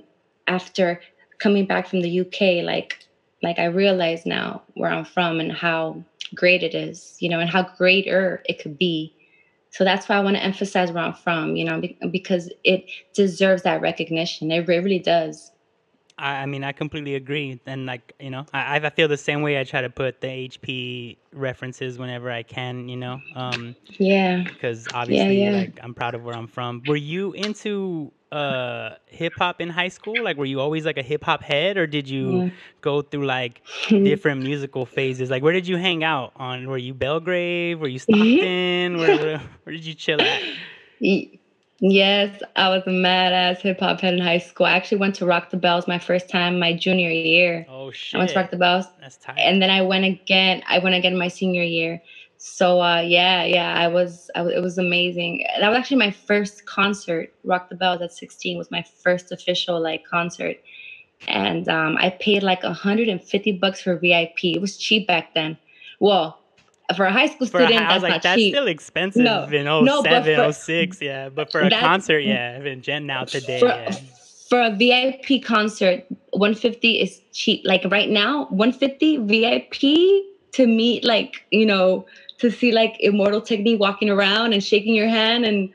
[0.49, 1.01] after
[1.41, 2.99] coming back from the UK, like
[3.43, 7.51] like I realize now where I'm from and how great it is, you know, and
[7.51, 9.15] how greater it could be.
[9.71, 13.63] So that's why I want to emphasize where I'm from, you know, because it deserves
[13.63, 14.51] that recognition.
[14.51, 15.53] It really does.
[16.19, 17.61] I, mean, I completely agree.
[17.65, 19.59] And like, you know, I, I feel the same way.
[19.59, 23.21] I try to put the HP references whenever I can, you know.
[23.35, 24.43] Um, yeah.
[24.45, 25.59] Because obviously, yeah, yeah.
[25.59, 26.83] like, I'm proud of where I'm from.
[26.87, 30.23] Were you into uh hip hop in high school?
[30.23, 32.51] Like were you always like a hip hop head or did you yeah.
[32.81, 35.31] go through like different musical phases?
[35.31, 36.69] Like where did you hang out on?
[36.69, 37.81] Were you Belgrave?
[37.81, 38.99] Were you Stockton?
[38.99, 40.43] where, where, where did you chill at?
[41.83, 44.67] Yes, I was a mad ass hip hop head in high school.
[44.67, 47.67] I actually went to Rock the Bells my first time my junior year.
[47.71, 48.17] Oh shit.
[48.17, 48.85] I went to Rock the Bells.
[49.01, 49.39] That's tight.
[49.39, 50.63] And then I went again.
[50.69, 52.03] I went again my senior year.
[52.43, 55.45] So uh, yeah, yeah, I was, I was, it was amazing.
[55.61, 57.35] That was actually my first concert.
[57.45, 60.57] Rock the Bells at 16 was my first official like concert,
[61.29, 64.45] and um, I paid like 150 bucks for VIP.
[64.45, 65.59] It was cheap back then.
[65.99, 66.41] Well,
[66.97, 68.55] for a high school student, a, that's like, not that's cheap.
[68.55, 71.29] still expensive no, in 07, no, for, 06, yeah.
[71.29, 73.95] But for a concert, yeah, in Gen now today, for, yeah.
[74.49, 77.61] For a VIP concert, 150 is cheap.
[77.67, 82.07] Like right now, 150 VIP to meet like, you know,
[82.41, 85.71] to see like Immortal Technique walking around and shaking your hand and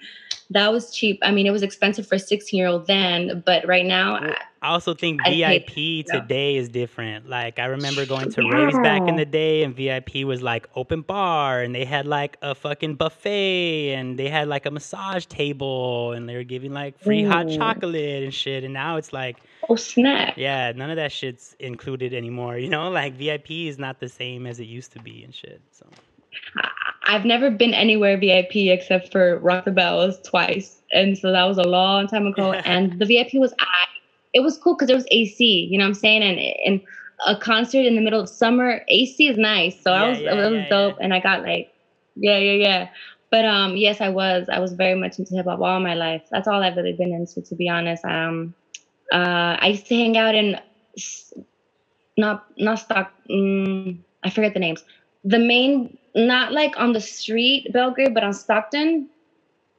[0.51, 1.19] that was cheap.
[1.23, 4.35] I mean, it was expensive for a 16 year old then, but right now, I,
[4.61, 6.61] I also think I VIP paid, today no.
[6.61, 7.27] is different.
[7.27, 8.51] Like, I remember going to yeah.
[8.51, 12.37] raves back in the day, and VIP was like open bar, and they had like
[12.41, 16.99] a fucking buffet, and they had like a massage table, and they were giving like
[16.99, 17.29] free Ooh.
[17.29, 18.63] hot chocolate and shit.
[18.63, 20.37] And now it's like, oh, snap.
[20.37, 22.57] Yeah, none of that shit's included anymore.
[22.57, 25.61] You know, like VIP is not the same as it used to be and shit.
[25.71, 25.87] So.
[27.03, 31.57] I've never been anywhere VIP except for Rock the Bells twice, and so that was
[31.57, 32.53] a long time ago.
[32.65, 33.85] and the VIP was I.
[34.33, 35.67] It was cool because it was AC.
[35.71, 36.23] You know what I'm saying?
[36.23, 36.81] And and
[37.25, 39.79] a concert in the middle of summer, AC is nice.
[39.81, 41.71] So yeah, I was yeah, it was yeah, dope, and I got like,
[42.15, 42.89] yeah, yeah, yeah.
[43.31, 44.47] But um, yes, I was.
[44.51, 46.23] I was very much into hip hop all my life.
[46.31, 48.03] That's all I've really been into, to be honest.
[48.05, 48.53] Um,
[49.11, 50.59] uh, I used to hang out in
[52.17, 53.13] not not stock.
[53.29, 54.83] Um, I forget the names.
[55.23, 59.09] The main, not like on the street, Belgrave, but on Stockton.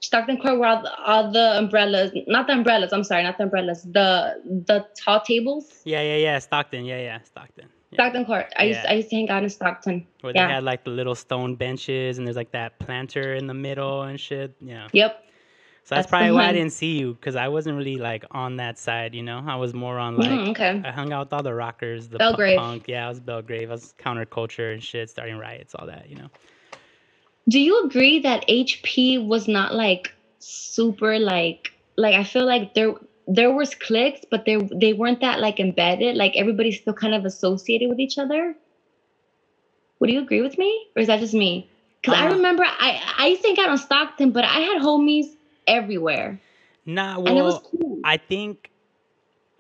[0.01, 2.93] Stockton Court, where all the, all the umbrellas, not the umbrellas.
[2.93, 3.83] I'm sorry, not the umbrellas.
[3.83, 5.81] The the tall tables.
[5.85, 6.39] Yeah, yeah, yeah.
[6.39, 6.85] Stockton.
[6.85, 7.19] Yeah, yeah.
[7.23, 7.69] Stockton.
[7.91, 7.97] Yeah.
[7.97, 8.53] Stockton Court.
[8.57, 10.07] I used I used to hang out in Stockton.
[10.21, 10.47] Where yeah.
[10.47, 14.03] they had like the little stone benches and there's like that planter in the middle
[14.03, 14.55] and shit.
[14.61, 14.89] Yeah.
[14.93, 15.26] Yep.
[15.87, 18.57] So that's, That's probably why I didn't see you because I wasn't really like on
[18.57, 19.43] that side, you know.
[19.47, 20.83] I was more on like Mhm, okay.
[20.85, 22.59] I hung out with all the rockers, the Belgrave.
[22.59, 22.89] punk.
[22.89, 23.69] Yeah, I was Belgrave.
[23.71, 26.29] I was counterculture and shit, starting riots, all that, you know.
[27.49, 32.95] Do you agree that HP was not like super like like I feel like there
[33.29, 36.17] there was cliques, but they they weren't that like embedded.
[36.17, 38.57] Like everybody's still kind of associated with each other.
[40.01, 41.71] Would you agree with me, or is that just me?
[42.03, 44.83] Because I Uh, remember I I used to hang out on Stockton, but I had
[44.83, 45.27] homies
[45.67, 46.41] everywhere,
[46.87, 48.01] Nah, and it was well, cool.
[48.05, 48.71] I think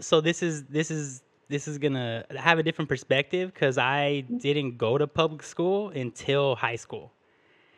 [0.00, 0.20] so.
[0.20, 4.38] This is this is this is gonna have a different perspective because I mm-hmm.
[4.38, 7.12] didn't go to public school until high school.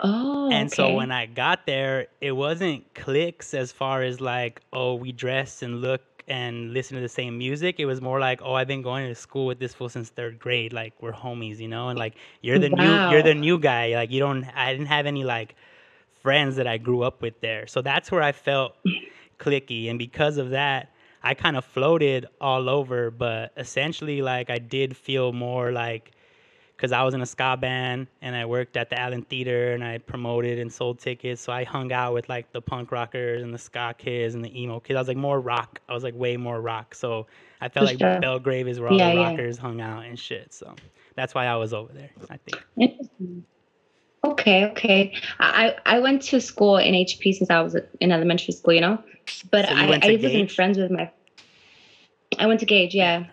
[0.01, 4.95] oh, and so when I got there, it wasn't cliques as far as like, oh,
[4.95, 7.81] we dress and look and listen to the same music.
[7.81, 10.39] It was more like, oh, I've been going to school with this fool since third
[10.39, 10.75] grade.
[10.75, 13.95] Like we're homies, you know, and like you're the new, you're the new guy.
[13.95, 15.57] Like you don't, I didn't have any like
[16.29, 17.67] friends that I grew up with there.
[17.67, 18.75] So that's where I felt
[19.39, 20.91] clicky, and because of that.
[21.21, 26.13] I kind of floated all over, but essentially, like, I did feel more like
[26.77, 29.83] because I was in a ska band and I worked at the Allen Theater and
[29.83, 31.43] I promoted and sold tickets.
[31.43, 34.61] So I hung out with like the punk rockers and the ska kids and the
[34.63, 34.97] emo kids.
[34.97, 35.81] I was like more rock.
[35.89, 36.95] I was like way more rock.
[36.95, 37.27] So
[37.61, 38.21] I felt For like sure.
[38.21, 39.31] Belgrave is where all Yeah, the yeah.
[39.31, 40.55] rockers hung out and shit.
[40.55, 40.75] So
[41.17, 42.11] that's why I was over there.
[42.31, 42.63] I think.
[42.79, 43.45] Interesting.
[44.29, 45.15] Okay, okay.
[45.41, 48.99] I I went to school in HP since I was in elementary school, you know,
[49.51, 51.11] but So you I I wasn't friends with my.
[52.39, 53.25] I went to Gage, yeah.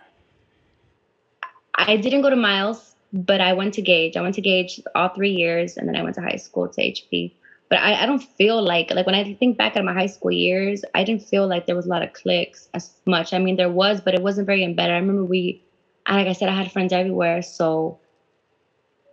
[1.75, 4.15] I didn't go to Miles, but I went to Gage.
[4.15, 6.81] I went to Gage all three years, and then I went to high school to
[6.81, 7.34] HP.
[7.67, 10.31] But I, I don't feel like like when I think back at my high school
[10.31, 13.34] years, I didn't feel like there was a lot of cliques as much.
[13.34, 14.93] I mean, there was, but it wasn't very embedded.
[14.93, 15.62] I remember we,
[16.10, 17.99] like I said, I had friends everywhere, so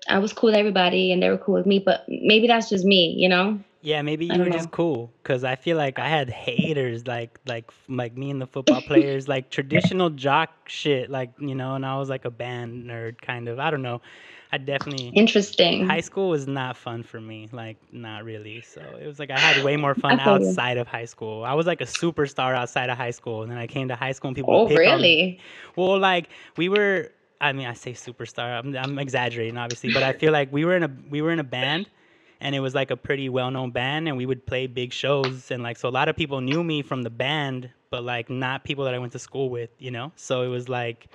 [0.09, 2.85] I was cool with everybody and they were cool with me, but maybe that's just
[2.85, 3.59] me, you know?
[3.85, 7.41] Yeah, maybe you were don't just cool because I feel like I had haters like
[7.47, 11.85] like like me and the football players like traditional jock shit like you know and
[11.85, 14.01] I was like a band nerd kind of I don't know
[14.53, 15.87] I definitely Interesting.
[15.87, 19.39] high school was not fun for me like not really so it was like i
[19.39, 20.47] had way more fun feel you.
[20.47, 23.59] outside of high school i was like a superstar outside of high school and then
[23.59, 25.09] i came to high school and people oh, would on me.
[25.09, 25.41] really?
[25.75, 27.11] well like we were
[27.43, 30.77] i mean i say superstar I'm, I'm exaggerating obviously but i feel like we were
[30.77, 31.91] in a we were in a band
[32.41, 35.63] and it was like a pretty well-known band and we would play big shows and
[35.63, 38.85] like so a lot of people knew me from the band but like not people
[38.85, 41.09] that i went to school with you know so it was like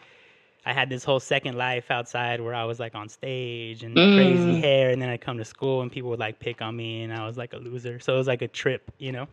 [0.66, 4.52] I had this whole second life outside where I was like on stage and crazy
[4.52, 4.60] Mm.
[4.62, 7.14] hair, and then I'd come to school and people would like pick on me, and
[7.14, 8.00] I was like a loser.
[8.00, 9.30] So it was like a trip, you know,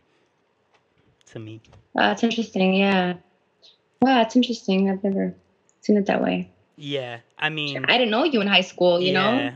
[1.31, 1.59] to me.
[1.93, 2.73] Wow, that's interesting.
[2.75, 3.15] Yeah.
[4.01, 4.89] Wow, that's interesting.
[4.89, 5.35] I've never
[5.81, 6.54] seen it that way.
[6.77, 9.51] Yeah, I mean, I didn't know you in high school, you yeah, know?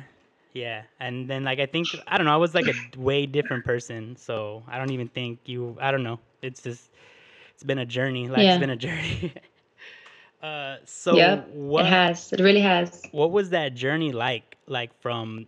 [0.54, 3.66] yeah, and then like I think I don't know, I was like a way different
[3.66, 5.78] person, so I don't even think you.
[5.82, 6.20] I don't know.
[6.42, 6.90] It's just
[7.54, 8.28] it's been a journey.
[8.28, 8.52] Life's Yeah.
[8.52, 9.34] It's been a journey.
[10.42, 11.86] uh, so yeah, what?
[11.86, 12.32] It has.
[12.32, 13.04] It really has.
[13.12, 15.48] what was that journey like like from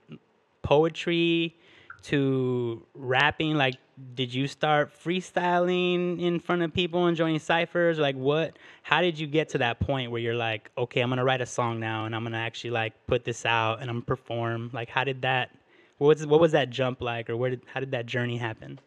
[0.62, 1.56] poetry
[2.04, 3.76] to rapping like
[4.16, 9.20] did you start freestyling in front of people and joining ciphers like what how did
[9.20, 12.06] you get to that point where you're like okay i'm gonna write a song now
[12.06, 15.22] and i'm gonna actually like put this out and i'm gonna perform like how did
[15.22, 15.52] that
[16.00, 18.80] what was what was that jump like or where did how did that journey happen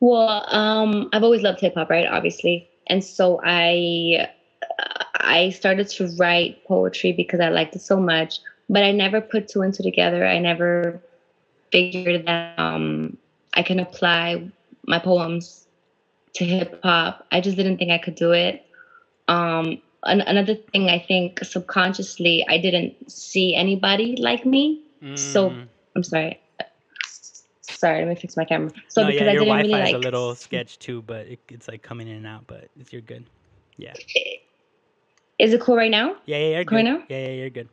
[0.00, 2.08] Well, um, I've always loved hip hop, right?
[2.08, 4.30] Obviously, and so I,
[5.14, 8.40] I started to write poetry because I liked it so much.
[8.68, 10.26] But I never put two and two together.
[10.26, 11.02] I never
[11.72, 13.16] figured that um,
[13.54, 14.50] I can apply
[14.86, 15.66] my poems
[16.34, 17.26] to hip hop.
[17.32, 18.64] I just didn't think I could do it.
[19.28, 24.82] Um, an- another thing, I think subconsciously, I didn't see anybody like me.
[25.14, 25.68] So Mm.
[25.96, 26.38] I'm sorry.
[27.62, 28.70] Sorry, let me fix my camera.
[28.88, 31.02] So no, because yeah, I your didn't wi-fi really is like a little sketch too
[31.02, 33.24] but it, it's like coming in and out but it's you're good
[33.76, 33.94] yeah
[35.38, 36.16] Is it cool right now?
[36.26, 36.84] Yeah, yeah, you're Cool good.
[36.84, 37.02] now?
[37.08, 37.68] Yeah, yeah, you're good.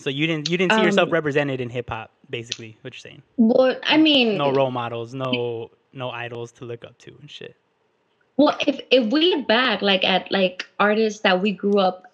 [0.00, 3.00] So you didn't you didn't see yourself Um, represented in hip hop, basically, what you're
[3.00, 3.22] saying.
[3.36, 7.54] Well, I mean, No role models, no no idols to look up to and shit.
[8.36, 12.04] well, if if we look back, like at like artists that we grew up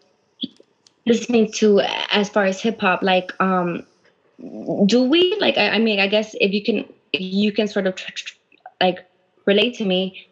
[1.06, 3.86] listening to, as far as hip hop, like um,
[4.86, 7.94] do we like I, I mean i guess if you can you can sort of
[7.94, 8.34] tr- tr-
[8.82, 8.98] like
[9.46, 10.28] relate to me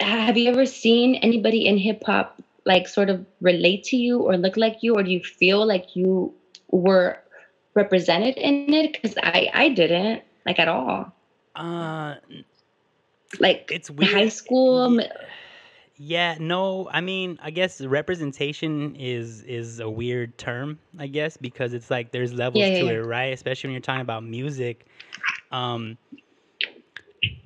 [0.00, 4.36] have you ever seen anybody in hip hop like sort of relate to you or
[4.36, 6.34] look like you or do you feel like you
[6.70, 7.18] were
[7.74, 10.98] represented in it because i i didn't like at all
[11.54, 12.14] Uh,
[13.40, 14.10] like it's weird.
[14.10, 15.08] high school mi-
[15.96, 21.72] Yeah, no, I mean, I guess representation is is a weird term, I guess, because
[21.74, 22.92] it's like there's levels Yeah, yeah, to yeah.
[22.92, 23.32] it, right?
[23.32, 24.86] Especially when you're talking about music.
[25.50, 25.98] Um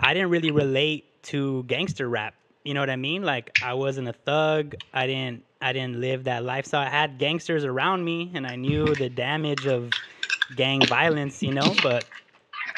[0.00, 2.34] I didn't really relate to gangster rap.
[2.64, 3.22] You know what I mean?
[3.22, 4.76] Like I wasn't a thug.
[4.92, 6.86] I didn't I didn't live that lifestyle.
[6.86, 9.94] I had gangsters around me and I knew the damage of
[10.54, 12.08] gang violence, you know, but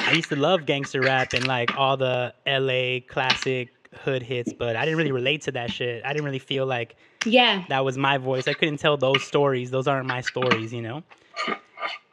[0.06, 4.76] I used to love gangster rap and like all the LA classic hood hits, but
[4.76, 6.04] I didn't really relate to that shit.
[6.04, 8.48] I didn't really feel like yeah that was my voice.
[8.48, 9.70] I couldn't tell those stories.
[9.70, 11.04] Those aren't my stories, you know?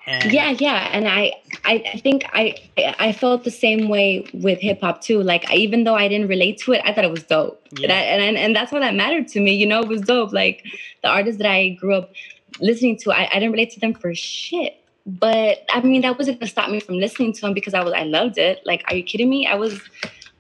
[0.07, 1.33] And yeah yeah and I,
[1.63, 2.55] I think i
[2.97, 6.73] i felt the same way with hip-hop too like even though i didn't relate to
[6.73, 7.61] it i thought it was dope.
[7.77, 7.93] Yeah.
[7.93, 10.33] and, I, and and that's what that mattered to me you know it was dope
[10.33, 10.65] like
[11.03, 12.13] the artists that i grew up
[12.59, 14.77] listening to i, I didn't relate to them for shit.
[15.05, 17.93] But i mean that wasn't gonna stop me from listening to them because i was
[17.93, 18.61] i loved it.
[18.65, 19.45] Like are you kidding me?
[19.45, 19.81] I was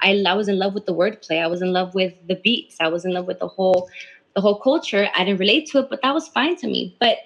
[0.01, 1.41] i, I was in love with the wordplay.
[1.41, 2.77] I was in love with the beats.
[2.79, 3.89] I was in love with the whole
[4.35, 5.07] the whole culture.
[5.15, 6.95] I didn't relate to it but that was fine to me.
[6.99, 7.17] But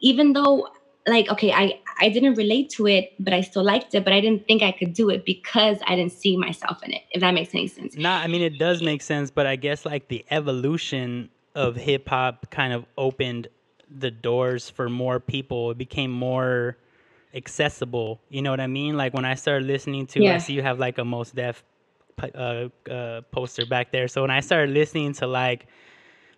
[0.00, 0.68] even though
[1.06, 4.20] like okay i i didn't relate to it but i still liked it but i
[4.20, 7.32] didn't think i could do it because i didn't see myself in it if that
[7.34, 10.24] makes any sense Nah, I mean it does make sense, but I guess like the
[10.30, 13.48] evolution of hip hop kind of opened
[13.90, 15.70] the doors for more people.
[15.70, 16.78] It became more
[17.34, 18.20] accessible.
[18.28, 18.96] You know what I mean?
[18.96, 21.62] Like when I started listening to, I see you have like a Mos Def
[22.34, 24.08] uh, uh, poster back there.
[24.08, 25.66] So when I started listening to like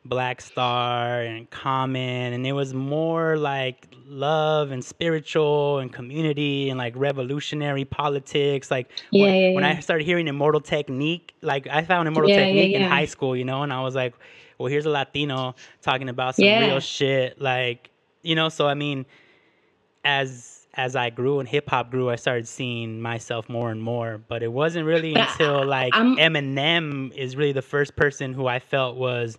[0.06, 6.76] Black Star and Common, and it was more like love and spiritual and community and
[6.78, 8.70] like revolutionary politics.
[8.70, 9.70] Like Yeah, when, yeah, when yeah.
[9.70, 13.62] I started hearing Immortal Technique, like I found Immortal Technique in high school, you know,
[13.62, 14.14] and I was like,
[14.58, 17.90] well, here's a Latino talking about some real shit, like
[18.22, 18.48] you know.
[18.50, 19.06] So I mean,
[20.04, 24.18] as as I grew and hip hop grew, I started seeing myself more and more.
[24.28, 28.58] But it wasn't really until like I'm- Eminem is really the first person who I
[28.58, 29.38] felt was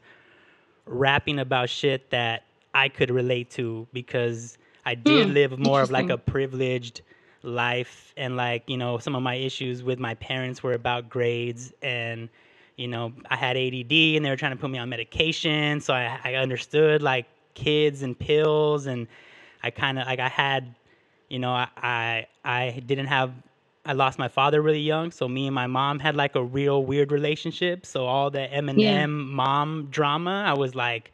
[0.86, 2.44] rapping about shit that
[2.74, 7.02] I could relate to because I did Hmm, live more of like a privileged
[7.44, 11.72] life and like you know some of my issues with my parents were about grades
[11.82, 12.30] and
[12.76, 15.80] you know I had ADD and they were trying to put me on medication.
[15.82, 19.08] So I, I understood like kids and pills and
[19.64, 20.76] I kind of like I had
[21.30, 23.32] you know I, I I didn't have
[23.86, 26.84] I lost my father really young so me and my mom had like a real
[26.84, 31.12] weird relationship so all the Eminem mom drama I was like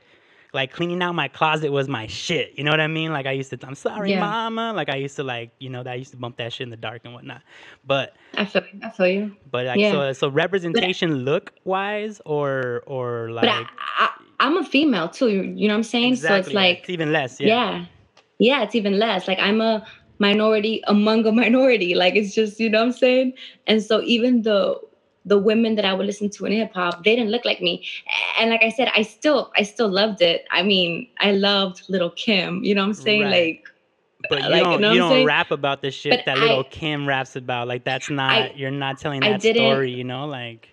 [0.54, 2.54] like cleaning out my closet was my shit.
[2.58, 3.14] You know what I mean?
[3.14, 4.20] Like I used to, I'm sorry, Yeah.
[4.20, 4.74] mama.
[4.76, 6.70] Like I used to like, you know, that I used to bump that shit in
[6.70, 7.42] the dark and whatnot.
[7.86, 9.92] But i feel i feel you but like Yeah.
[9.92, 13.68] so so representation look wise or or like but
[14.00, 17.12] I, i'm a female too you know what i'm saying so it's like it's even
[17.12, 17.40] less.
[17.40, 17.48] Yeah.
[17.48, 17.86] yeah.
[18.40, 19.86] yeah it's even less like i'm a
[20.28, 23.34] minority among a minority like it's just you know what i'm saying
[23.68, 24.60] and so even the
[25.26, 27.86] the women that i would listen to in hip-hop they didn't look like me
[28.40, 32.12] and like i said i still i still loved it i mean i loved Lil
[32.12, 33.40] Kim you know what i'm saying Right.
[33.40, 33.64] like
[34.30, 36.60] But you like, you don't know you don't rap about the shit But that little
[36.62, 37.68] I- Kim raps about.
[37.68, 39.92] Like that's not you're not telling I that story.
[39.92, 40.70] You know, like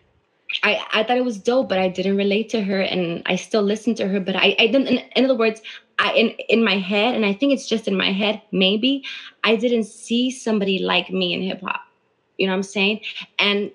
[0.62, 3.62] I, I thought it was dope, but I didn't relate to her, and I still
[3.62, 4.20] listen to her.
[4.20, 4.88] But I, I didn't.
[4.88, 5.60] In, in other words,
[5.98, 8.42] I in in my head, and I think it's just in my head.
[8.52, 9.04] Maybe
[9.44, 11.80] I didn't see somebody like me in hip hop.
[12.38, 13.00] You know what I'm saying?
[13.38, 13.72] And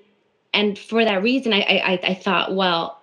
[0.53, 3.01] and for that reason, I I, I- thought, well,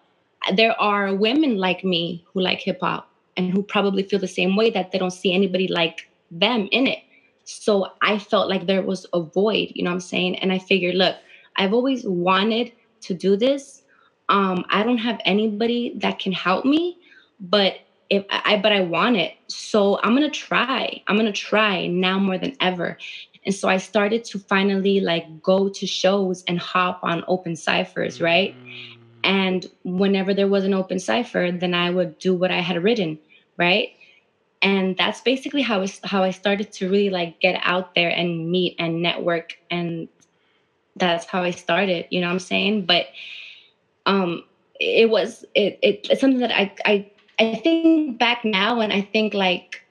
[0.54, 4.56] there are women like me who like hip hop and who probably feel the same
[4.56, 7.00] way that they don't see anybody like them in it.
[7.44, 9.70] So I felt like there was a void.
[9.74, 10.36] You know what I'm saying?
[10.40, 11.16] And I figured, look,
[11.56, 13.82] I've always wanted to do this.
[14.28, 16.98] Um, I don't have anybody that can help me,
[17.40, 17.74] but
[18.10, 19.34] if I but I want it.
[19.48, 21.02] So I'm gonna try.
[21.08, 22.98] I'm gonna try now more than ever.
[23.46, 28.20] And so I started to finally like go to shows and hop on open ciphers,
[28.20, 28.54] right?
[28.54, 28.92] mm,
[29.24, 33.18] And whenever there was an open cipher, then I would do what I had written,
[33.58, 33.90] right?
[34.62, 38.50] And that's basically how it's, how I started to really like get out there and
[38.50, 40.08] meet and network and
[40.96, 42.86] that's how I started, you know what I'm saying?
[42.86, 43.06] But
[44.06, 44.42] um
[44.80, 47.06] it was it, it it's something that I I
[47.40, 49.82] I think back now and I think like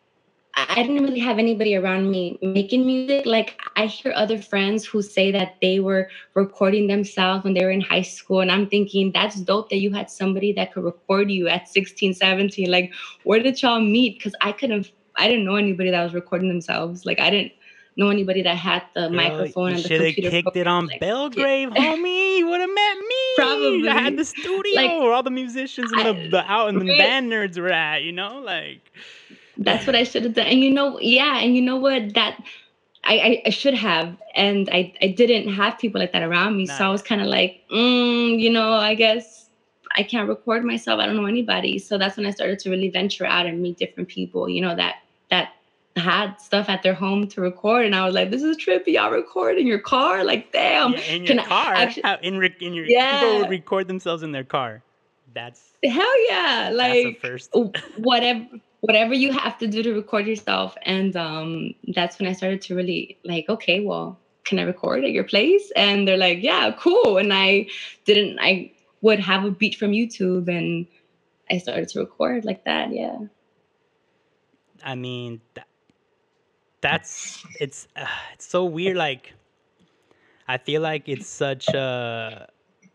[0.55, 3.25] I didn't really have anybody around me making music.
[3.25, 7.71] Like I hear other friends who say that they were recording themselves when they were
[7.71, 8.41] in high school.
[8.41, 12.13] And I'm thinking that's dope that you had somebody that could record you at 16,
[12.13, 12.69] 17.
[12.69, 12.91] Like,
[13.23, 14.17] where did y'all meet?
[14.17, 17.05] Because I couldn't I didn't know anybody that was recording themselves.
[17.05, 17.51] Like I didn't
[17.97, 20.11] know anybody that had the Girl, microphone and the computer.
[20.11, 22.37] should have kicked it on like, Belgrave, homie.
[22.37, 23.35] You would have met me.
[23.35, 23.89] Probably.
[23.89, 26.87] I had the studio Like, where all the musicians and the, the out and the
[26.89, 26.97] right.
[26.97, 28.03] band nerds were at.
[28.03, 28.91] You know, like
[29.57, 30.47] That's what I should have done.
[30.47, 32.13] And you know, yeah, and you know what?
[32.13, 32.41] That
[33.03, 34.15] I, I, I should have.
[34.35, 36.65] And I, I didn't have people like that around me.
[36.65, 39.49] So I was kind of like, mm, you know, I guess
[39.95, 40.99] I can't record myself.
[40.99, 41.79] I don't know anybody.
[41.79, 44.75] So that's when I started to really venture out and meet different people, you know,
[44.75, 44.97] that
[45.29, 45.53] that
[45.95, 47.85] had stuff at their home to record.
[47.85, 48.93] And I was like, this is trippy.
[48.93, 50.23] Y'all record in your car?
[50.23, 50.93] Like, damn.
[50.93, 52.19] yeah, in your I car.
[52.21, 54.81] in, re- in your people would record themselves in their car.
[55.33, 56.71] That's Hell yeah.
[56.73, 57.53] Like first.
[57.97, 58.47] whatever
[58.81, 62.73] whatever you have to do to record yourself and um that's when i started to
[62.75, 67.17] really like okay well can i record at your place and they're like yeah cool
[67.17, 67.67] and i
[68.05, 68.71] didn't i
[69.01, 70.87] would have a beat from youtube and
[71.51, 73.17] i started to record like that yeah
[74.83, 75.67] I mean, that,
[76.81, 78.97] that's it's uh, it's so weird.
[78.97, 79.33] Like,
[80.47, 82.47] I feel like it's such a.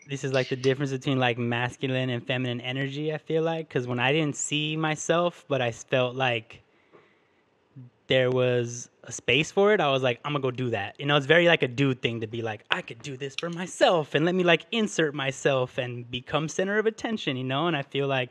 [0.08, 3.12] This is like the difference between like masculine and feminine energy.
[3.12, 6.62] I feel like because when I didn't see myself, but I felt like
[8.06, 9.80] there was a space for it.
[9.80, 10.98] I was like, I'm gonna go do that.
[10.98, 13.34] You know, it's very like a dude thing to be like, I could do this
[13.34, 17.36] for myself, and let me like insert myself and become center of attention.
[17.36, 18.30] You know, and I feel like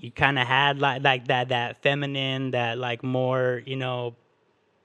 [0.00, 4.14] you kind of had like like that that feminine that like more you know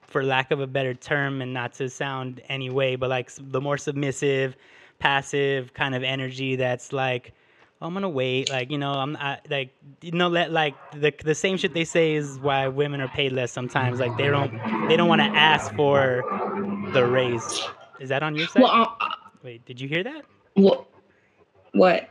[0.02, 3.60] for lack of a better term and not to sound any way but like the
[3.60, 4.56] more submissive
[4.98, 7.32] passive kind of energy that's like
[7.80, 11.12] oh, i'm gonna wait like you know i'm I, like you know let like the
[11.24, 14.52] the same shit they say is why women are paid less sometimes like they don't
[14.88, 16.24] they don't want to ask for
[16.92, 17.60] the raise.
[17.98, 18.62] Is that on your side?
[18.62, 19.08] Well uh, uh,
[19.42, 20.24] wait did you hear that?
[20.54, 20.86] what
[21.72, 22.08] what?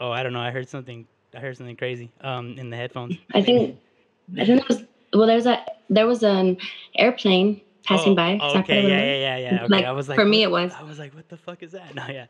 [0.00, 1.06] Oh i don't know i heard something
[1.36, 3.78] i heard something crazy um in the headphones i think
[4.38, 4.82] i think it was
[5.12, 6.56] well there's a there was an
[6.96, 9.64] airplane passing Oh, by Okay, yeah, yeah, yeah, yeah.
[9.64, 10.72] Okay, Like, I was like, for me it was.
[10.76, 11.94] I was like, what the fuck is that?
[11.94, 12.26] No, yeah.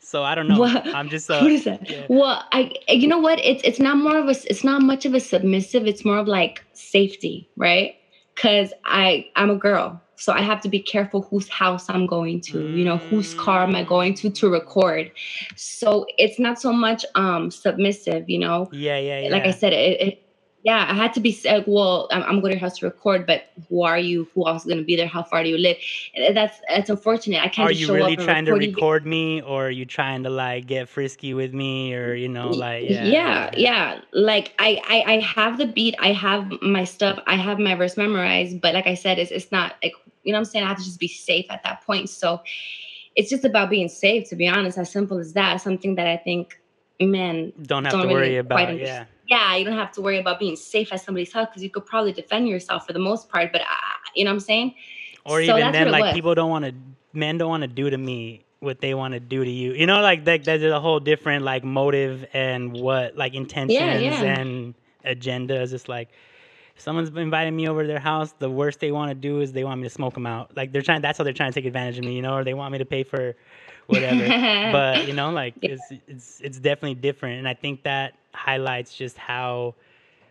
[0.00, 0.58] So I don't know.
[0.58, 0.86] What?
[0.94, 1.30] I'm just.
[1.30, 1.88] Uh, what is that?
[1.88, 2.06] yeah.
[2.08, 3.38] Well, I you know what?
[3.38, 5.86] It's it's not more of a it's not much of a submissive.
[5.86, 7.94] It's more of like safety, right?
[8.34, 12.40] Because I I'm a girl, so I have to be careful whose house I'm going
[12.42, 12.68] to.
[12.72, 15.12] You know, whose car am I going to to record?
[15.56, 18.28] So it's not so much um submissive.
[18.28, 19.28] You know, Yeah, yeah, yeah.
[19.30, 20.00] like I said, it.
[20.00, 20.27] it
[20.68, 23.26] yeah, I had to be like, well, I'm, I'm going to your house to record,
[23.26, 24.28] but who are you?
[24.34, 25.06] Who else is going to be there?
[25.06, 25.78] How far do you live?
[26.14, 27.42] And uh, that's that's unfortunate.
[27.42, 29.10] I can't Are just you show really up and trying to record you.
[29.10, 32.88] me, or are you trying to like get frisky with me, or you know, like
[32.90, 37.36] yeah, yeah yeah like I, I i have the beat i have my stuff i
[37.36, 39.92] have my verse memorized but like i said it's, it's not like
[40.24, 42.40] you know what i'm saying i have to just be safe at that point so
[43.16, 46.16] it's just about being safe to be honest as simple as that something that i
[46.16, 46.60] think
[47.00, 49.04] men Don't have don't to really worry about yeah.
[49.28, 51.86] Yeah you don't have to worry about being safe at somebody's house because you could
[51.86, 53.64] probably defend yourself for the most part but uh,
[54.14, 54.74] you know what i'm saying
[55.24, 56.14] Or So even then, like was.
[56.14, 56.72] people don't want to,
[57.12, 59.72] men don't want to do to me what they want to do to you.
[59.74, 60.44] You know, like that.
[60.44, 63.72] There's a whole different like motive and what like intentions
[64.02, 64.22] yeah.
[64.40, 64.74] and
[65.04, 65.72] agendas.
[65.72, 66.08] It's like
[66.76, 69.52] if someone's inviting me over to their house, the worst they want to do is
[69.52, 70.56] they want me to smoke them out.
[70.56, 71.02] Like they're trying.
[71.02, 72.14] That's how they're trying to take advantage of me.
[72.16, 73.34] You know, or they want me to pay for
[73.88, 74.24] whatever.
[74.72, 75.72] but you know, like Yeah.
[75.76, 79.74] it's it's it's definitely different, and I think that highlights just how,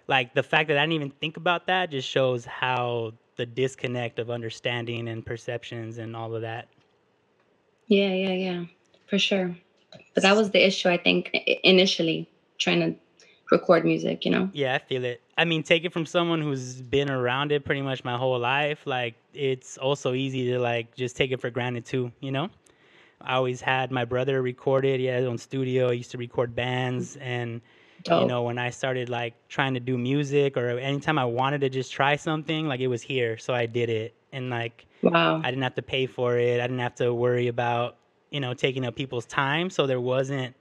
[0.08, 4.20] like the fact that I didn't even think about that just shows how the disconnect
[4.20, 6.70] of understanding and perceptions and all of that.
[7.88, 8.66] yeah yeah yeah
[9.10, 9.56] for sure
[10.14, 11.32] but that was the issue i think
[11.64, 12.96] initially trying to
[13.52, 15.22] record music you know Yeah, I feel it.
[15.38, 18.86] I mean, take it from someone who's been around it pretty much my whole life.
[18.86, 22.12] Like, it's also easy to like just take it for granted too.
[22.20, 22.50] You know,
[23.22, 25.00] I always had my brother recorded.
[25.00, 25.92] He had his own studio.
[25.92, 27.62] He used to record bands, and
[28.08, 28.28] you oh.
[28.28, 31.92] know, when I started like trying to do music or anytime I wanted to just
[31.92, 35.64] try something, like it was here, so I did it, and like wow I didn't
[35.64, 36.60] have to pay for it.
[36.60, 37.98] I didn't have to worry about,
[38.30, 39.70] you know, taking up people's time.
[39.70, 40.56] So there wasn't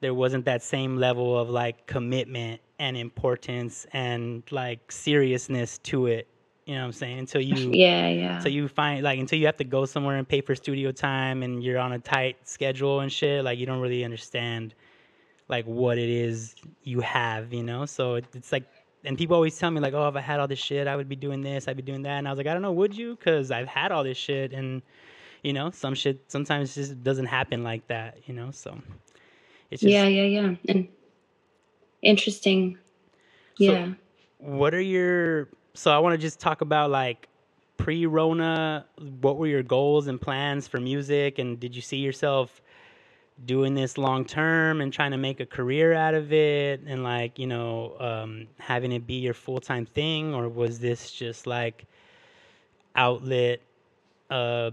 [0.00, 6.26] there wasn't that same level of like commitment and importance and like seriousness to it.
[6.66, 7.18] You know what I'm saying?
[7.18, 10.28] Until you yeah yeah so you find like until you have to go somewhere and
[10.28, 13.80] pay for studio time and you're on a tight schedule and shit, like you don't
[13.80, 14.74] really understand
[15.50, 17.84] like what it is you have, you know?
[17.86, 18.64] So it, it's like
[19.04, 21.08] and people always tell me like, "Oh, if I had all this shit, I would
[21.08, 22.96] be doing this, I'd be doing that." And I was like, "I don't know, would
[22.96, 24.82] you?" Cuz I've had all this shit and
[25.42, 28.50] you know, some shit sometimes just doesn't happen like that, you know?
[28.50, 28.78] So
[29.70, 30.88] it's just yeah yeah yeah and
[32.02, 32.78] interesting
[33.58, 33.92] So- yeah
[34.38, 37.28] what are your so i want to just talk about like
[37.76, 38.86] pre-rona
[39.20, 42.62] what were your goals and plans for music and did you see yourself
[43.46, 47.38] doing this long term and trying to make a career out of it and like
[47.38, 51.86] you know um, having it be your full-time thing or was this just like
[52.94, 53.60] outlet,
[54.30, 54.70] uh,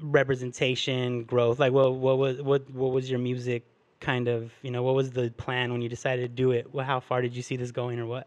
[0.00, 1.58] representation, growth?
[1.58, 3.64] Like, what what was what what was your music
[4.00, 4.52] kind of?
[4.62, 6.72] You know, what was the plan when you decided to do it?
[6.72, 8.26] Well, how far did you see this going, or what?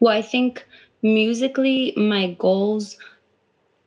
[0.00, 0.66] Well, I think
[1.02, 2.96] musically, my goals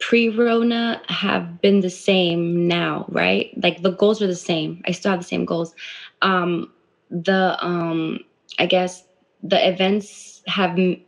[0.02, 3.52] pre-Rona have been the same now, right?
[3.62, 4.82] Like the goals are the same.
[4.86, 5.74] I still have the same goals.
[6.22, 6.72] Um,
[7.10, 8.20] the um,
[8.60, 9.04] I guess
[9.44, 11.00] the events have the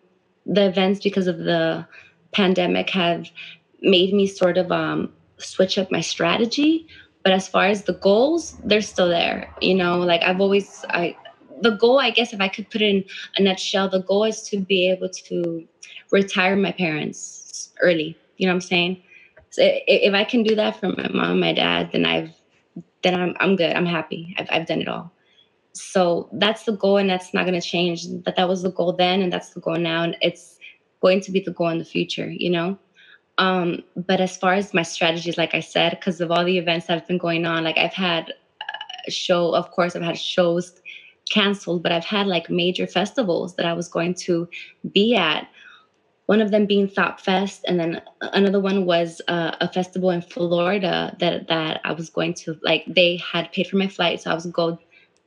[0.45, 1.85] events because of the
[2.31, 3.29] pandemic have
[3.81, 6.87] made me sort of um, switch up my strategy.
[7.23, 9.49] But as far as the goals, they're still there.
[9.61, 11.17] You know, like I've always I
[11.61, 13.05] the goal, I guess, if I could put it in
[13.37, 15.65] a nutshell, the goal is to be able to
[16.11, 18.17] retire my parents early.
[18.37, 19.03] You know what I'm saying?
[19.49, 22.31] So if I can do that for my mom, my dad, then I've
[23.03, 23.75] then I'm I'm good.
[23.75, 24.33] I'm happy.
[24.37, 25.11] I've I've done it all.
[25.73, 28.07] So that's the goal, and that's not going to change.
[28.25, 30.57] That that was the goal then, and that's the goal now, and it's
[31.01, 32.29] going to be the goal in the future.
[32.29, 32.79] You know.
[33.39, 36.85] Um, but as far as my strategies, like I said, because of all the events
[36.87, 38.31] that have been going on, like I've had
[39.07, 40.71] a show, of course, I've had shows
[41.29, 44.47] canceled, but I've had like major festivals that I was going to
[44.91, 45.47] be at.
[46.25, 50.21] One of them being Thought Fest, and then another one was uh, a festival in
[50.21, 52.85] Florida that that I was going to like.
[52.87, 54.77] They had paid for my flight, so I was going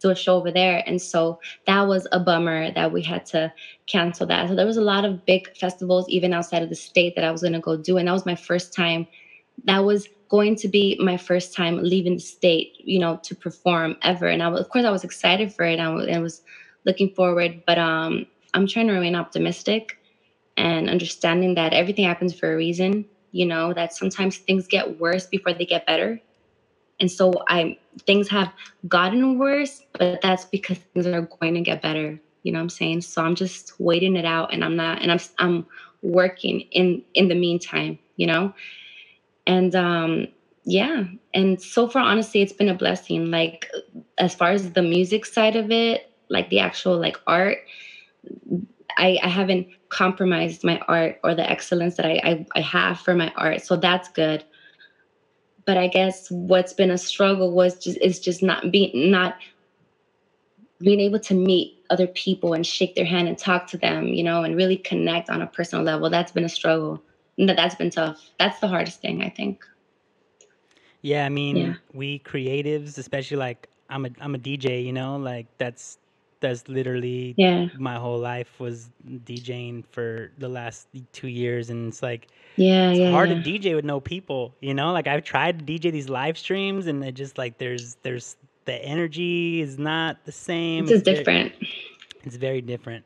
[0.01, 3.53] to a show over there, and so that was a bummer that we had to
[3.87, 4.49] cancel that.
[4.49, 7.31] So there was a lot of big festivals even outside of the state that I
[7.31, 9.07] was going to go do, and that was my first time.
[9.65, 13.97] That was going to be my first time leaving the state, you know, to perform
[14.03, 14.29] ever.
[14.29, 15.79] And I was, of course, I was excited for it.
[15.79, 16.43] I was, I was
[16.85, 19.99] looking forward, but um, I'm trying to remain optimistic
[20.57, 23.07] and understanding that everything happens for a reason.
[23.33, 26.21] You know that sometimes things get worse before they get better,
[27.01, 27.77] and so I
[28.07, 28.53] things have
[28.89, 32.21] gotten worse, but that's because things are going to get better.
[32.45, 33.03] You know what I'm saying?
[33.03, 35.67] So I'm just waiting it out, and I'm not, and I'm I'm
[36.03, 37.99] working in in the meantime.
[38.17, 38.45] You know
[39.47, 40.27] and um
[40.67, 41.05] yeah
[41.35, 43.69] and so far honestly it's been a blessing like
[44.19, 47.59] as far as the music side of it like the actual like art
[48.99, 53.15] i i haven't compromised my art or the excellence that I, I i have for
[53.15, 54.45] my art so that's good
[55.65, 59.37] but i guess what's been a struggle was just is just not being not
[60.79, 64.23] being able to meet other people and shake their hand and talk to them you
[64.23, 67.03] know and really connect on a personal level that's been a struggle
[67.39, 68.31] that that's been tough.
[68.39, 69.65] That's the hardest thing, I think.
[71.03, 71.75] Yeah, I mean, yeah.
[71.93, 75.99] we creatives, especially like I'm a I'm a DJ, you know, like that's
[76.41, 77.69] that's literally yeah.
[77.79, 78.91] my whole life was
[79.25, 83.43] DJing for the last two years, and it's like yeah, it's yeah, hard yeah.
[83.43, 84.93] to DJ with no people, you know.
[84.93, 88.75] Like I've tried to DJ these live streams, and it just like there's there's the
[88.85, 90.85] energy is not the same.
[90.85, 91.53] It's, it's different.
[91.53, 91.73] Very,
[92.25, 93.05] it's very different.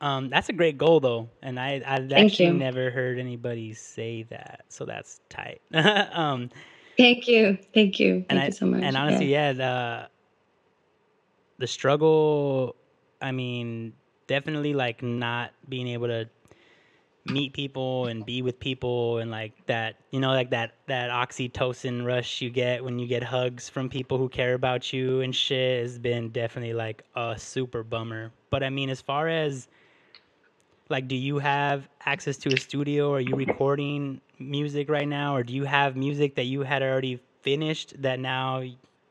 [0.00, 2.54] Um, that's a great goal though, and I I actually you.
[2.54, 5.62] never heard anybody say that, so that's tight.
[6.12, 6.50] um,
[6.98, 8.82] thank you, thank you, thank I, you so much.
[8.82, 10.08] And honestly, yeah, yeah the
[11.58, 12.76] the struggle.
[13.20, 13.92] I mean,
[14.26, 16.28] definitely like not being able to
[17.26, 22.04] meet people and be with people and like that you know like that that oxytocin
[22.04, 25.80] rush you get when you get hugs from people who care about you and shit
[25.80, 29.68] has been definitely like a super bummer but i mean as far as
[30.90, 35.42] like do you have access to a studio are you recording music right now or
[35.42, 38.62] do you have music that you had already finished that now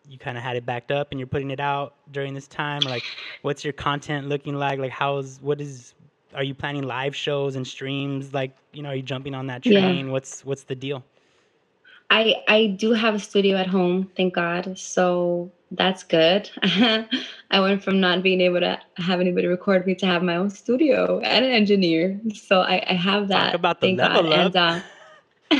[0.07, 2.83] you kind of had it backed up and you're putting it out during this time
[2.83, 3.05] like
[3.41, 5.93] what's your content looking like like how's what is
[6.33, 9.61] are you planning live shows and streams like you know are you jumping on that
[9.61, 10.11] train Yeah.
[10.11, 11.03] what's what's the deal
[12.09, 14.77] I I do have a studio at home, thank God.
[14.77, 16.49] So that's good.
[16.61, 20.51] I went from not being able to have anybody record me to have my own
[20.51, 22.19] studio and an engineer.
[22.35, 23.45] So I, I have that.
[23.45, 24.47] talk about the level God.
[24.47, 24.79] up And uh,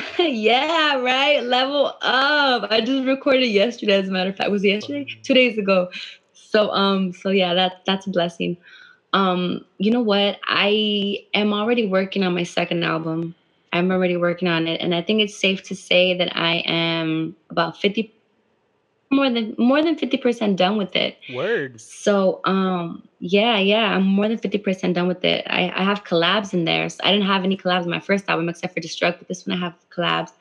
[0.20, 1.44] yeah, right.
[1.44, 2.68] Level up.
[2.72, 4.52] I just recorded yesterday, as a matter of fact.
[4.52, 5.08] Was it yesterday?
[5.24, 5.90] Two days ago.
[6.34, 8.58] So um, so yeah, that that's a blessing.
[9.14, 10.40] Um, you know what?
[10.48, 13.36] I am already working on my second album.
[13.74, 17.36] I'm already working on it, and I think it's safe to say that I am
[17.50, 18.14] about fifty,
[19.14, 21.18] more than more than fifty percent done with it.
[21.34, 25.46] word So um, yeah, yeah, I'm more than fifty percent done with it.
[25.48, 26.90] I, I have collabs in there.
[26.90, 29.46] So I didn't have any collabs in my first album except for Destruct, but this
[29.46, 30.32] one I have collabs.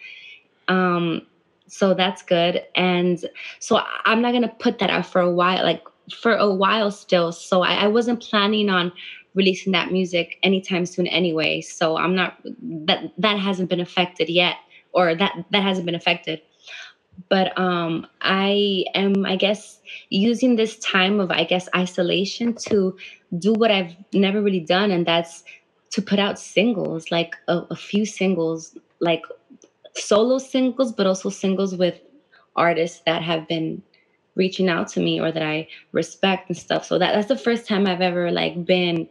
[0.68, 1.22] Um,
[1.68, 2.62] so that's good.
[2.74, 3.24] And
[3.58, 5.82] so I'm not gonna put that out for a while, like
[6.14, 7.32] for a while still.
[7.32, 8.92] So I, I wasn't planning on
[9.34, 11.60] releasing that music anytime soon anyway.
[11.60, 12.36] So I'm not
[12.86, 14.56] that that hasn't been affected yet,
[14.92, 16.40] or that that hasn't been affected.
[17.28, 22.96] But um I am, I guess, using this time of I guess isolation to
[23.38, 25.44] do what I've never really done, and that's
[25.92, 29.22] to put out singles, like a, a few singles, like
[29.96, 32.00] solo singles, but also singles with
[32.56, 33.82] artists that have been
[34.36, 36.86] reaching out to me or that I respect and stuff.
[36.86, 39.08] So that that's the first time I've ever like been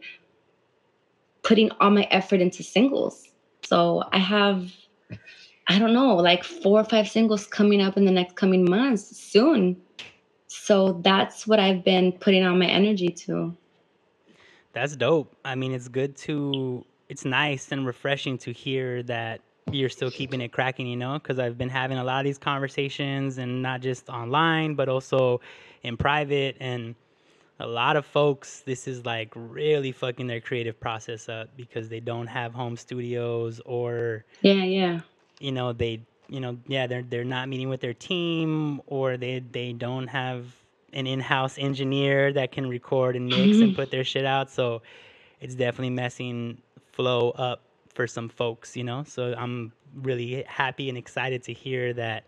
[1.42, 3.28] putting all my effort into singles.
[3.64, 4.72] So I have
[5.68, 9.16] I don't know, like four or five singles coming up in the next coming months
[9.16, 9.80] soon.
[10.48, 13.56] So that's what I've been putting all my energy to.
[14.72, 15.34] That's dope.
[15.44, 19.40] I mean, it's good to, it's nice and refreshing to hear that
[19.70, 21.14] you're still keeping it cracking, you know?
[21.14, 25.40] Because I've been having a lot of these conversations and not just online, but also
[25.82, 26.56] in private.
[26.58, 26.94] And
[27.60, 32.00] a lot of folks, this is like really fucking their creative process up because they
[32.00, 35.00] don't have home studios or, Yeah, yeah.
[35.42, 39.40] You know, they, you know, yeah, they're they're not meeting with their team or they
[39.40, 40.46] they don't have
[40.92, 44.50] an in-house engineer that can record and mix and put their shit out.
[44.50, 44.82] So
[45.40, 46.58] it's definitely messing
[46.92, 47.62] flow up
[47.94, 49.04] for some folks, you know.
[49.04, 52.24] So I'm really happy and excited to hear that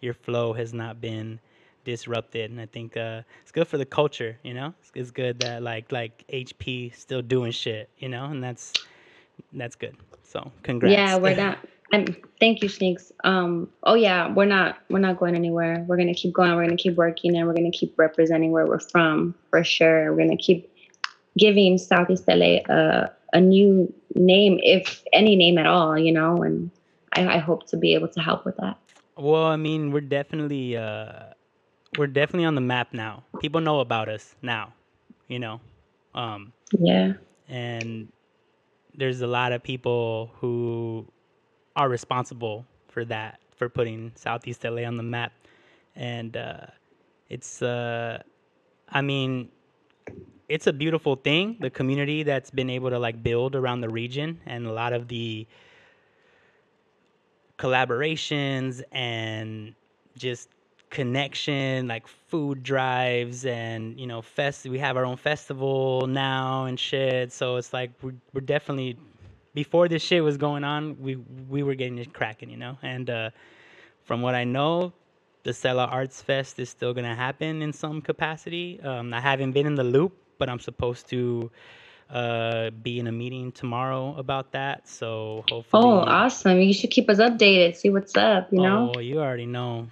[0.00, 1.40] your flow has not been
[1.84, 4.74] disrupted, and I think uh, it's good for the culture, you know.
[4.80, 8.72] It's, it's good that like like HP still doing shit, you know, and that's
[9.52, 9.96] that's good.
[10.24, 10.92] So congrats.
[10.92, 11.58] Yeah, we're not.
[11.92, 12.06] I'm,
[12.40, 13.12] thank you, Sneaks.
[13.24, 14.78] Um, oh yeah, we're not.
[14.90, 15.84] We're not going anywhere.
[15.86, 16.54] We're gonna keep going.
[16.56, 20.12] We're gonna keep working, and we're gonna keep representing where we're from for sure.
[20.12, 20.70] We're gonna keep
[21.38, 25.96] giving Southeast LA a a new name, if any name at all.
[25.98, 26.70] You know, and
[27.12, 28.78] I, I hope to be able to help with that.
[29.16, 31.26] Well, I mean, we're definitely uh,
[31.96, 33.24] we're definitely on the map now.
[33.40, 34.72] People know about us now,
[35.28, 35.60] you know,
[36.14, 37.14] um, Yeah.
[37.48, 38.12] and
[38.94, 41.06] there's a lot of people who
[41.76, 45.32] are responsible for that, for putting Southeast LA on the map,
[45.94, 46.66] and uh,
[47.28, 48.22] it's, uh,
[48.88, 49.50] I mean,
[50.48, 51.56] it's a beautiful thing.
[51.60, 55.08] The community that's been able to like build around the region, and a lot of
[55.08, 55.46] the
[57.58, 59.74] collaborations and
[60.16, 60.48] just
[60.90, 66.78] connection like food drives and you know fest we have our own festival now and
[66.78, 68.96] shit so it's like we're, we're definitely
[69.56, 71.16] before this shit was going on we
[71.48, 73.30] we were getting it cracking you know and uh
[74.04, 74.92] from what i know
[75.46, 78.80] the SELA Arts Fest is still gonna happen in some capacity.
[78.82, 81.52] Um, I haven't been in the loop, but I'm supposed to
[82.10, 84.88] uh, be in a meeting tomorrow about that.
[84.88, 85.84] So hopefully.
[85.84, 86.60] Oh, awesome!
[86.60, 87.76] You should keep us updated.
[87.76, 88.52] See what's up.
[88.52, 88.92] You know.
[88.96, 89.86] Oh, you already know.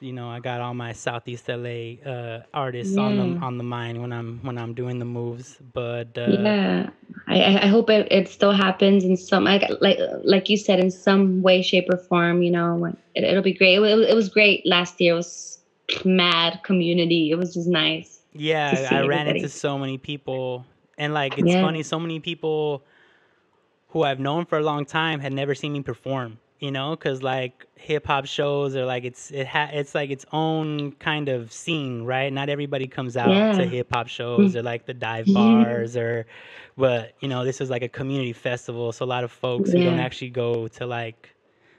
[0.00, 4.00] You know, I got all my Southeast LA uh, artists on the on the mind
[4.00, 5.58] when I'm when I'm doing the moves.
[5.74, 6.90] But uh, yeah
[7.28, 10.90] i I hope it, it still happens in some like like like you said in
[10.90, 14.28] some way shape or form you know it, it'll be great it, was- it was
[14.28, 15.60] great last year it was
[16.04, 19.40] mad community it was just nice Yeah, I ran everybody.
[19.40, 20.66] into so many people,
[20.98, 21.60] and like it's Yeah.
[21.62, 22.84] funny, so many people
[23.88, 26.38] who I've known for a long time had never seen me perform.
[26.64, 30.24] You know, because like hip hop shows are like it's it ha- it's like its
[30.32, 32.32] own kind of scene, right?
[32.32, 33.52] Not everybody comes out to Yeah.
[33.66, 33.68] Mm.
[33.68, 35.34] hip hop shows or like the dive Yeah.
[35.34, 36.24] bars or,
[36.74, 39.82] but you know, this is like a community festival, so a lot of folks who
[39.82, 41.34] don't actually go to like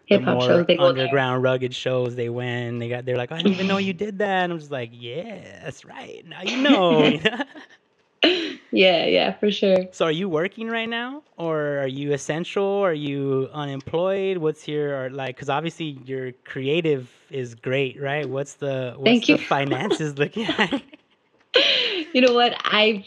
[0.05, 2.77] hip hop more shows they underground rugged shows they win.
[2.77, 4.43] They got they're like, I didn't even know you did that.
[4.43, 6.23] And I'm just like, yeah, that's right.
[6.27, 7.19] Now you know.
[8.71, 12.65] yeah yeah for sure so are you working right now, or are you essential?
[12.65, 14.39] Are you unemployed?
[14.39, 15.37] What's your like?
[15.37, 18.27] Because obviously your creative is great, right?
[18.27, 19.45] What's the what's Thank the you.
[19.45, 20.83] finances looking like?
[22.13, 23.03] you know what i've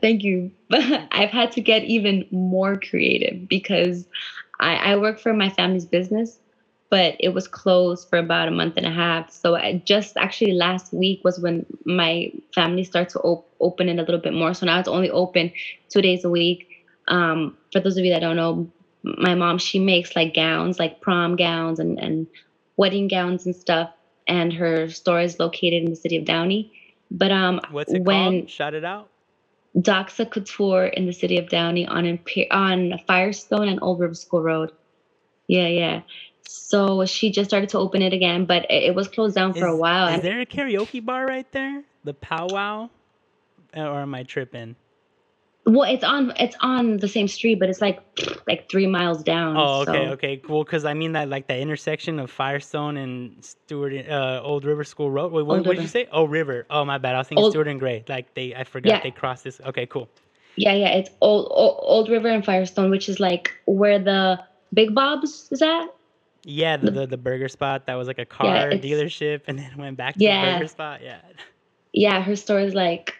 [0.00, 4.06] thank you i've had to get even more creative because
[4.60, 6.38] I, I work for my family's business
[6.92, 10.52] but it was closed for about a month and a half so I just actually
[10.52, 14.52] last week was when my family started to op- open it a little bit more
[14.52, 15.50] so now it's only open
[15.88, 16.68] two days a week
[17.08, 18.70] um, for those of you that don't know
[19.02, 22.26] my mom she makes like gowns like prom gowns and, and
[22.76, 23.90] wedding gowns and stuff
[24.28, 26.70] and her store is located in the city of downey
[27.10, 28.50] but um What's it when called?
[28.50, 29.08] Shout it out.
[29.76, 32.18] Doxa Couture in the city of Downey on
[32.50, 34.70] on Firestone and Old River School Road.
[35.48, 36.02] Yeah, yeah.
[36.54, 39.66] So she just started to open it again, but it, it was closed down for
[39.66, 40.14] a while.
[40.14, 41.82] Is there a karaoke bar right there?
[42.04, 42.90] The powwow,
[43.74, 44.76] or am I tripping?
[45.64, 48.00] well, it's on it's on the same street, but it's like
[48.46, 49.56] like three miles down.
[49.56, 50.62] Oh, okay, so- okay, cool.
[50.64, 55.10] Because I mean that like the intersection of Firestone and Stewart, uh, Old River School
[55.10, 55.32] Road.
[55.32, 56.06] Wait, what, what did you say?
[56.12, 56.66] Oh, River.
[56.68, 57.14] Oh, my bad.
[57.14, 58.04] I was thinking Old- Stewart and Gray.
[58.08, 59.00] Like they, I forgot Yeah.
[59.02, 59.58] they crossed this.
[59.60, 60.08] Okay, cool.
[60.56, 60.88] Yeah, yeah.
[60.88, 64.38] It's old, old Old River and Firestone, which is like where the
[64.74, 65.86] Big Bob's is at.
[66.44, 69.58] Yeah, the, The- the the burger spot that was like a car it's- dealership, and
[69.58, 70.54] then went back to the Yeah.
[70.58, 71.00] burger spot.
[71.02, 71.18] Yeah.
[71.92, 73.14] Yeah, her store is like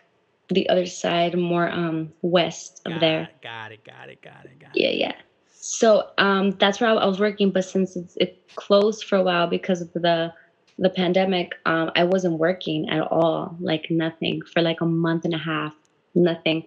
[0.48, 3.22] the other side, more um west of got there.
[3.22, 3.84] It, got it.
[3.84, 4.22] Got it.
[4.22, 4.58] Got it.
[4.58, 4.96] Got Yeah, it.
[4.98, 5.12] yeah.
[5.54, 9.46] So um, that's where I was working, but since it's, it closed for a while
[9.46, 10.32] because of the
[10.78, 15.34] the pandemic, um, I wasn't working at all, like nothing for like a month and
[15.34, 15.74] a half,
[16.14, 16.64] nothing.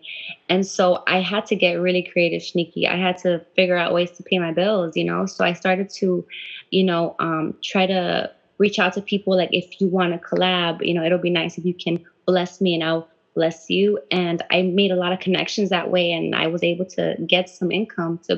[0.50, 2.88] And so I had to get really creative, SHNEAKY.
[2.88, 5.26] I had to figure out ways to pay my bills, you know.
[5.26, 6.26] So I started to,
[6.72, 10.86] you know, um, try to reach out to people like if you want to collab,
[10.86, 14.00] you know, it'll be nice if you can bless me and I'll bless you.
[14.12, 17.50] And I made a lot of connections that way, and I was able to get
[17.50, 18.38] some income to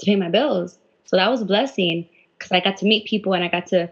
[0.00, 0.78] to pay my bills.
[1.06, 2.06] So that was a blessing
[2.38, 3.90] because I got to meet people and I got to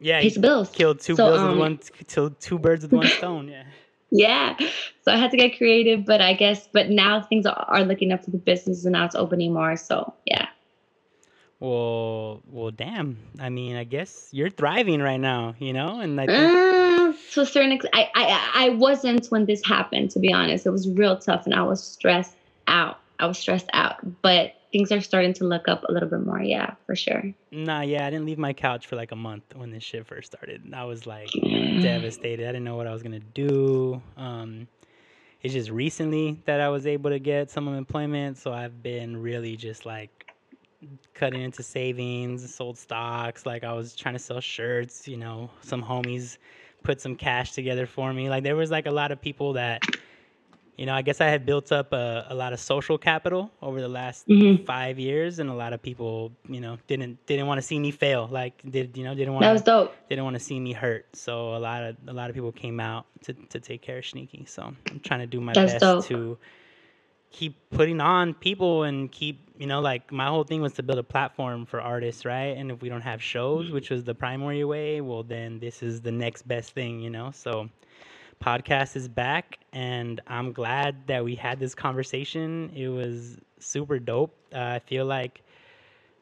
[0.00, 0.20] Yeah.
[0.20, 0.70] pay some bills.
[0.70, 1.78] killed two So, bills um, with one.
[2.06, 3.48] Killed two birds with one stone.
[3.48, 3.64] Yeah.
[4.14, 4.56] Yeah.
[5.02, 8.12] So I had to get creative, but I guess, but now things are, are looking
[8.12, 9.76] up for the business and now it's opening more.
[9.76, 10.46] So yeah.
[11.58, 13.18] Well, well, damn.
[13.40, 17.40] I mean, I guess you're thriving right now, you know, and I think Uh, to
[17.40, 20.64] a certain extent, I, I, I wasn't when this happened, to be honest.
[20.64, 22.36] It was real tough and I was stressed
[22.68, 23.00] out.
[23.18, 26.42] I was stressed out, but things are starting to look up a little bit more.
[26.42, 27.32] Yeah, for sure.
[27.52, 30.32] Nah, yeah, I didn't leave my couch for like a month when this shit first
[30.32, 30.74] started.
[30.74, 31.80] I was like Mm.
[31.80, 32.42] devastated.
[32.42, 34.02] I didn't know what I was gonna do.
[34.16, 34.66] Um,
[35.42, 39.54] it's just recently that I was able to get some employment, so I've been really
[39.56, 40.26] just like
[41.14, 43.46] cutting into savings, sold stocks.
[43.46, 45.06] Like I was trying to sell shirts.
[45.06, 46.38] You know, some homies
[46.82, 48.28] put some cash together for me.
[48.28, 49.84] Like there was like a lot of people that.
[50.76, 53.80] You know, I guess I had built up a, a lot of social capital over
[53.80, 54.66] the last Mhm.
[54.66, 57.92] five years, and a lot of people, you know, didn't didn't want to see me
[57.92, 58.28] fail.
[58.30, 59.94] Like, did you know, didn't want That was dope.
[60.08, 61.06] didn't want to see me hurt.
[61.14, 64.04] So a lot of a lot of people came out to, to take care of
[64.04, 64.48] SHNEAKY.
[64.48, 66.04] So I'm trying to do my That's best dope.
[66.06, 66.38] to
[67.30, 70.98] keep putting on people and keep you know like my whole thing was to build
[70.98, 72.56] a platform for artists, right?
[72.56, 76.00] And if we don't have shows, which was the primary way, well then this is
[76.00, 77.30] the next best thing, you know.
[77.32, 77.68] So
[78.34, 84.34] podcast is back and i'm glad that we had this conversation it was super dope
[84.54, 85.42] uh, i feel like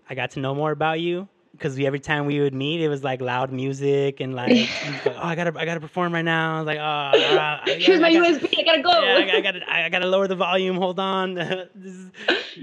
[0.08, 3.04] i got to know more about you because every time we would meet it was
[3.04, 4.68] like loud music and like, you'd
[5.06, 7.98] oh i gotta i gotta perform right now i was like oh uh, I- Here's
[7.98, 8.58] I my got- USB.
[8.58, 8.90] I gotta go.
[9.02, 10.76] yeah, I, I gotta, I gotta lower the volume.
[10.76, 12.10] Hold on, this is,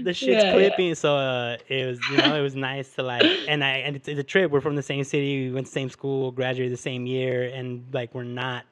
[0.02, 0.52] the shit's Yeah, yeah.
[0.54, 0.94] clipping.
[0.94, 4.08] So uh, it was, you know, it was nice to like, and I, and it's,
[4.08, 4.50] it's a trip.
[4.50, 5.46] We're from the same city.
[5.48, 8.64] We went to the same school, graduated the same year, and like we're not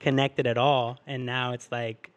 [0.00, 0.98] connected at all.
[1.06, 2.10] And now it's like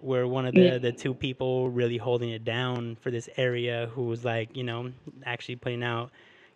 [0.00, 0.78] we're one of the Yeah.
[0.78, 3.90] the two people really holding it down for this area.
[3.94, 4.92] Who's like, you know,
[5.24, 6.10] actually putting out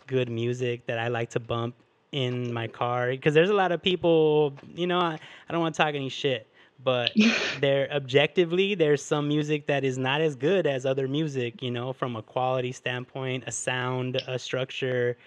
[0.07, 1.77] good music that I like to bump
[2.13, 5.75] in my car because there's a lot of people you know I, I don't want
[5.75, 6.47] to talk any shit
[6.83, 7.13] but
[7.53, 11.93] there objectively there's some music that is not as good as other music you know
[11.93, 15.19] from a quality standpoint a sound a structure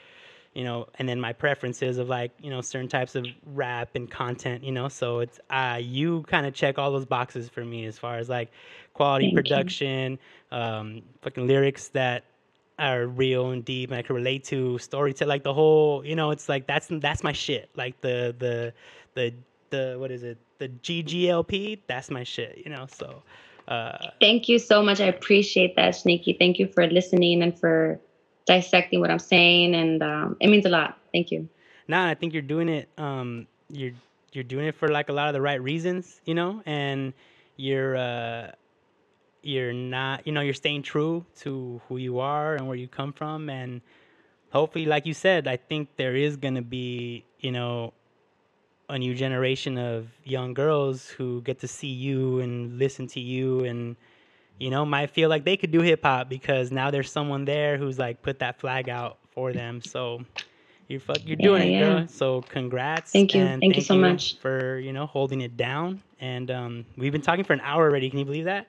[0.54, 4.12] you know and then my preferences of like you know certain types of rap and
[4.12, 7.86] content you know so it's uh you kind of check all those boxes for me
[7.86, 8.52] as far as like
[8.94, 9.36] quality Thank you.
[9.36, 10.20] production
[10.52, 12.26] um fucking lyrics that
[12.80, 16.32] are real and deep and I can relate to storytelling like the whole you know
[16.32, 18.74] it's like that's that's my shit like the the
[19.14, 19.34] the
[19.70, 23.22] the what is it the GGLP that's my shit you know so
[23.68, 25.00] uh Thank you so much.
[25.00, 26.38] I appreciate that, SHNEAKY.
[26.40, 28.00] Thank you for listening and for
[28.46, 29.76] dissecting what I'm saying.
[29.76, 30.98] And um, it means a lot.
[31.14, 31.50] Thank you.
[31.88, 33.92] nah I think you're doing it um you're
[34.34, 37.14] you're doing it for like a lot of the right reasons you know and
[37.58, 38.52] you're uh
[39.42, 43.12] you're not you know you're staying true to who you are and where you come
[43.14, 43.82] from and
[44.52, 47.94] hopefully like you said i think there is to be you know
[48.90, 53.64] a new generation of young girls who get to see you and listen to you
[53.66, 53.96] and
[54.62, 57.78] you know might feel like they could do hip hop because now there's someone there
[57.78, 59.82] who's like put that flag out for them.
[59.82, 60.24] So
[60.88, 63.42] you're fuck you're doing Yeah, it girl so congrats Thank you.
[63.42, 64.38] and Thank you so much.
[64.40, 66.02] for you know holding it down.
[66.20, 68.10] And um we've been talking for an hour already.
[68.10, 68.68] Can you believe that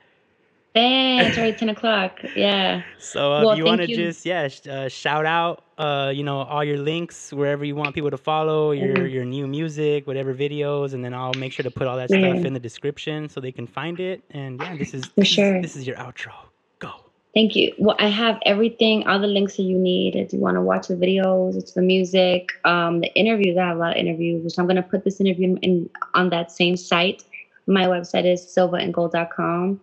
[0.74, 1.36] Thanks.
[1.36, 2.20] Right, 10 o'clock.
[2.34, 2.82] Yeah.
[2.98, 6.22] so uh, Well, if you want to just yeah sh- uh, shout out uh, you
[6.24, 9.12] know all your links wherever you want people to follow your Mhm.
[9.12, 12.32] your new music whatever videos and then I'll make sure to put all that Yeah.
[12.34, 15.28] stuff in the description so they can find it and yeah this is For this,
[15.28, 15.56] sure.
[15.56, 16.32] is, this is your outro
[16.78, 16.90] go
[17.34, 17.72] Thank you.
[17.78, 20.14] Well, I have everything, all the links that you need.
[20.16, 23.56] If you want to watch the videos, it's the music, um, the interviews.
[23.56, 25.90] I have a lot of interviews, which I'm going to put this interview in, in
[26.12, 27.24] on that same site.
[27.66, 29.80] My website is silvandgold.com.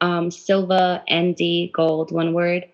[0.00, 2.66] Um, Silva ND Gold, one word.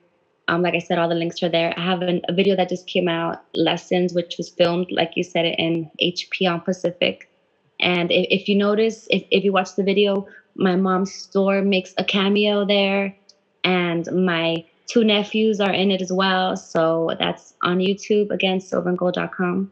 [0.49, 1.73] Um, like I said, all the links are there.
[1.77, 5.23] I have an, a video that just came out, Lessons, which was filmed, like you
[5.23, 7.29] said, it in HP on Pacific.
[7.81, 11.95] And if, if you notice, if, if you watch the video, my mom's store makes
[11.97, 13.17] a cameo there
[13.65, 16.57] and my two nephews are in it as well.
[16.57, 19.71] So that's on YouTube again, silvandgold.com.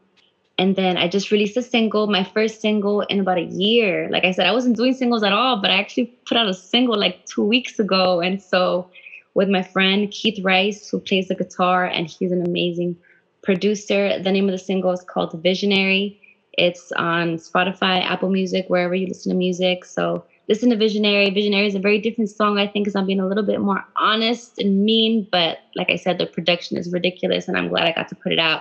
[0.61, 4.11] And then I just released a single, my first single in about a year.
[4.11, 6.53] Like I said, I wasn't doing singles at all, but I actually put out a
[6.53, 8.21] single like two weeks ago.
[8.21, 8.87] And so
[9.33, 12.95] with my friend Keith Rice, who plays the guitar, and he's an amazing
[13.43, 14.23] producer.
[14.23, 16.19] The name of the single is called Visionary.
[16.53, 19.87] It's on Spotify, Apple Music, wherever you listen to music.
[19.87, 21.31] So listen to Visionary.
[21.31, 23.83] Visionary is a very different song, I think, because I'm being a little bit more
[23.97, 25.27] honest and mean.
[25.33, 28.33] But like I said, the production is ridiculous, and I'm glad I got to put
[28.33, 28.61] it out.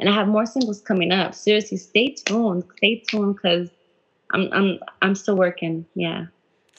[0.00, 1.34] And I have more singles coming up.
[1.34, 2.64] Seriously, stay tuned.
[2.78, 3.68] Stay tuned because
[4.32, 5.84] I'm I'm I'm still working.
[5.94, 6.26] Yeah.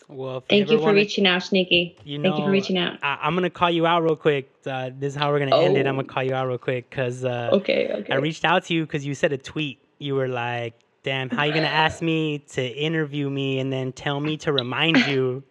[0.08, 1.96] Well, thank you, you for wanna, reaching out, SHNEAKY.
[2.04, 2.98] You know, thank you for reaching out.
[3.02, 4.52] I, am gonna call you out real quick.
[4.66, 5.88] Uh, this is how we're gonna end it.
[5.88, 6.02] I'm Oh.
[6.02, 8.12] gonna call you out real quick because uh, Okay, okay.
[8.12, 9.80] I reached out to you because you said a tweet.
[10.00, 14.20] You were like, "Damn, how you gonna ask me to interview me and then tell
[14.20, 15.44] me to remind you?"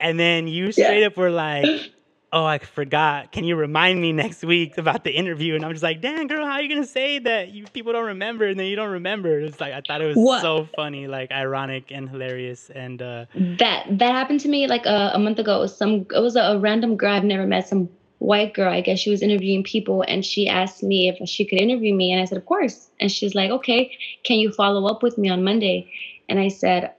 [0.00, 1.90] And then you straight up were like,
[2.32, 3.32] "Oh, I forgot.
[3.32, 6.44] Can you remind me next week about the interview?" And I'm just like, "Damn, girl,
[6.44, 9.40] how are you gonna say that you people don't remember and then you don't remember?"
[9.40, 10.42] It's like I thought it was What?
[10.42, 12.70] so funny, like ironic and hilarious.
[12.74, 15.56] And uh, That that happened to me like a, a month ago.
[15.56, 18.72] It was some it was a, a random girl I've never met, some white girl.
[18.72, 22.12] I guess she was interviewing people and she asked me if she could interview me
[22.12, 22.90] and I said, Of course.
[23.00, 25.90] And she's like, Okay, can you follow up with me on Monday?
[26.28, 26.92] And I said,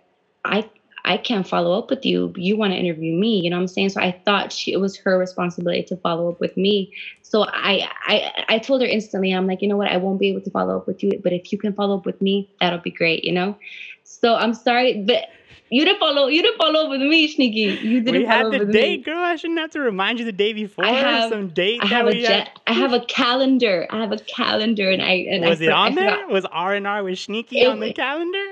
[0.45, 0.69] I
[1.05, 2.33] I can't follow up with you.
[2.35, 3.89] You want to interview me, you know what I'm saying?
[3.89, 6.91] So I thought she it was her responsibility to follow up with me.
[7.21, 10.29] So I I I told her instantly, I'm like, you know what, I won't be
[10.29, 12.79] able to follow up with you, but if you can follow up with me, that'll
[12.79, 13.57] be great, you know?
[14.03, 15.25] So I'm sorry, but
[15.71, 16.25] you didn't follow.
[16.25, 17.81] You didn't follow up with me, SHNEAKY.
[17.83, 19.03] You didn't we follow had up the with date, me.
[19.03, 19.19] girl.
[19.19, 20.83] I shouldn't have to remind you the day before.
[20.83, 22.27] I have- some date I have a we had.
[22.45, 22.59] jet.
[22.65, 23.85] I have a calendar.
[23.91, 26.09] I have a calendar, and I and Was I, it for- I on there?
[26.11, 26.29] forgot.
[26.31, 28.43] Was R and R with SHNEAKY It on the calendar?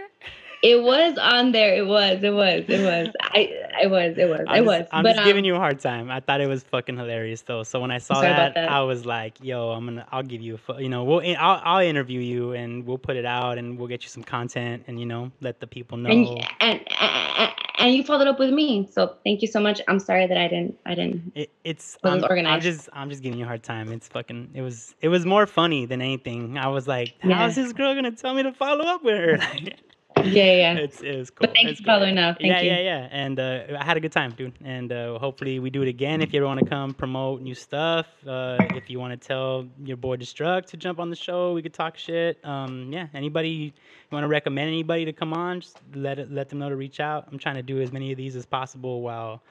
[0.64, 1.76] It was on there.
[1.76, 2.24] It was.
[2.24, 2.66] It was.
[2.68, 3.14] It was.
[3.22, 3.39] I.
[3.84, 4.18] It was.
[4.18, 4.41] It was.
[4.47, 4.88] I'm it just, was.
[4.91, 6.10] I'm but just giving um, you a hard time.
[6.10, 7.64] I thought it was fucking hilarious though.
[7.64, 8.70] So when I saw that, that.
[8.70, 11.86] I was like, "Yo, I'm gonna, I'll give you, a, you know, we'll, I'll, I'll
[11.86, 15.05] interview you and we'll put it out and we'll get you some content and you
[15.05, 18.89] know, let the people know." and, and and and you followed up with me.
[18.91, 19.82] So thank you so much.
[19.88, 20.80] I'm sorry that I didn't.
[20.86, 21.32] I didn't.
[21.36, 23.91] It, it's I'm, I'm just I'm just giving you a hard time.
[23.91, 26.58] It's fucking it was it was more funny than anything.
[26.58, 27.36] I was like, Yeah.
[27.36, 29.38] how's this girl gonna tell me to follow up with her?
[30.24, 30.43] Yeah.
[30.53, 30.74] Yeah.
[30.76, 31.47] it's it was cool.
[31.47, 31.95] But thank you It's for cool.
[31.95, 32.38] following up.
[32.39, 32.72] Thank yeah, you.
[32.72, 33.07] yeah, yeah.
[33.11, 34.57] And uh, I had a good time, dude.
[34.63, 36.22] And uh, hopefully we do it again.
[36.22, 39.68] If you ever want to come promote new stuff, uh, if you want to tell
[39.84, 42.43] your boy Destruct to jump on the show, we could talk shit.
[42.45, 43.72] Um, yeah, anybody you
[44.11, 46.99] want to recommend anybody to come on, just let it, let them know to reach
[46.99, 47.28] out.
[47.32, 49.41] I'm trying to do as many of these as possible while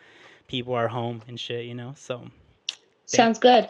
[0.49, 1.95] people are home and shit, you know.
[1.97, 2.23] So
[3.07, 3.69] Sounds good.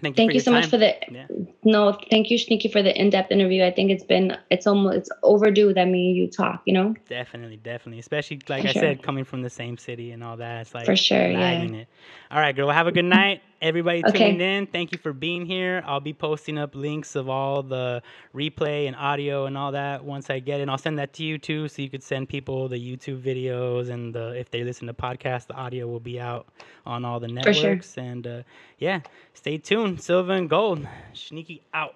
[0.00, 0.22] Thank you.
[0.22, 1.26] Thank you so much for the Yeah.
[1.64, 1.98] no.
[2.10, 3.64] Thank you, SHNEAKY, for the in-depth interview.
[3.64, 6.62] I think it's been it's almost it's overdue that me and you talk.
[6.66, 6.94] You know.
[7.08, 8.00] Definitely, definitely.
[8.00, 8.82] Especially like For I sure.
[8.82, 10.62] said, coming from the same city and all that.
[10.62, 11.62] It's like For sure, yeah.
[11.62, 11.88] it.
[12.30, 12.70] All right, girl.
[12.70, 13.40] Have a good night.
[13.62, 14.32] Everybody Okay.
[14.32, 14.66] tuning in.
[14.66, 15.82] Thank you for being here.
[15.86, 18.02] I'll be posting up links of all the
[18.34, 20.62] replay and audio and all that once I get it.
[20.62, 23.88] And I'll send that to you too, so you could send people the YouTube videos
[23.90, 26.46] and the if they listen to podcasts, the audio will be out
[26.84, 27.62] on all the For sure.
[27.70, 27.96] networks.
[27.96, 28.42] And uh,
[28.78, 29.00] yeah,
[29.34, 30.00] stay tuned.
[30.02, 30.86] Silver and gold.
[31.14, 31.94] SHNEAKY out.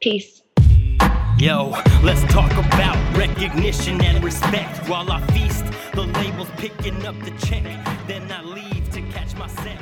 [0.00, 0.42] Peace.
[1.38, 1.70] Yo,
[2.02, 4.86] let's talk about recognition and respect.
[4.88, 5.64] While I feast,
[5.94, 7.62] the label's picking up the check.
[8.06, 9.78] Then I leave to catch my set.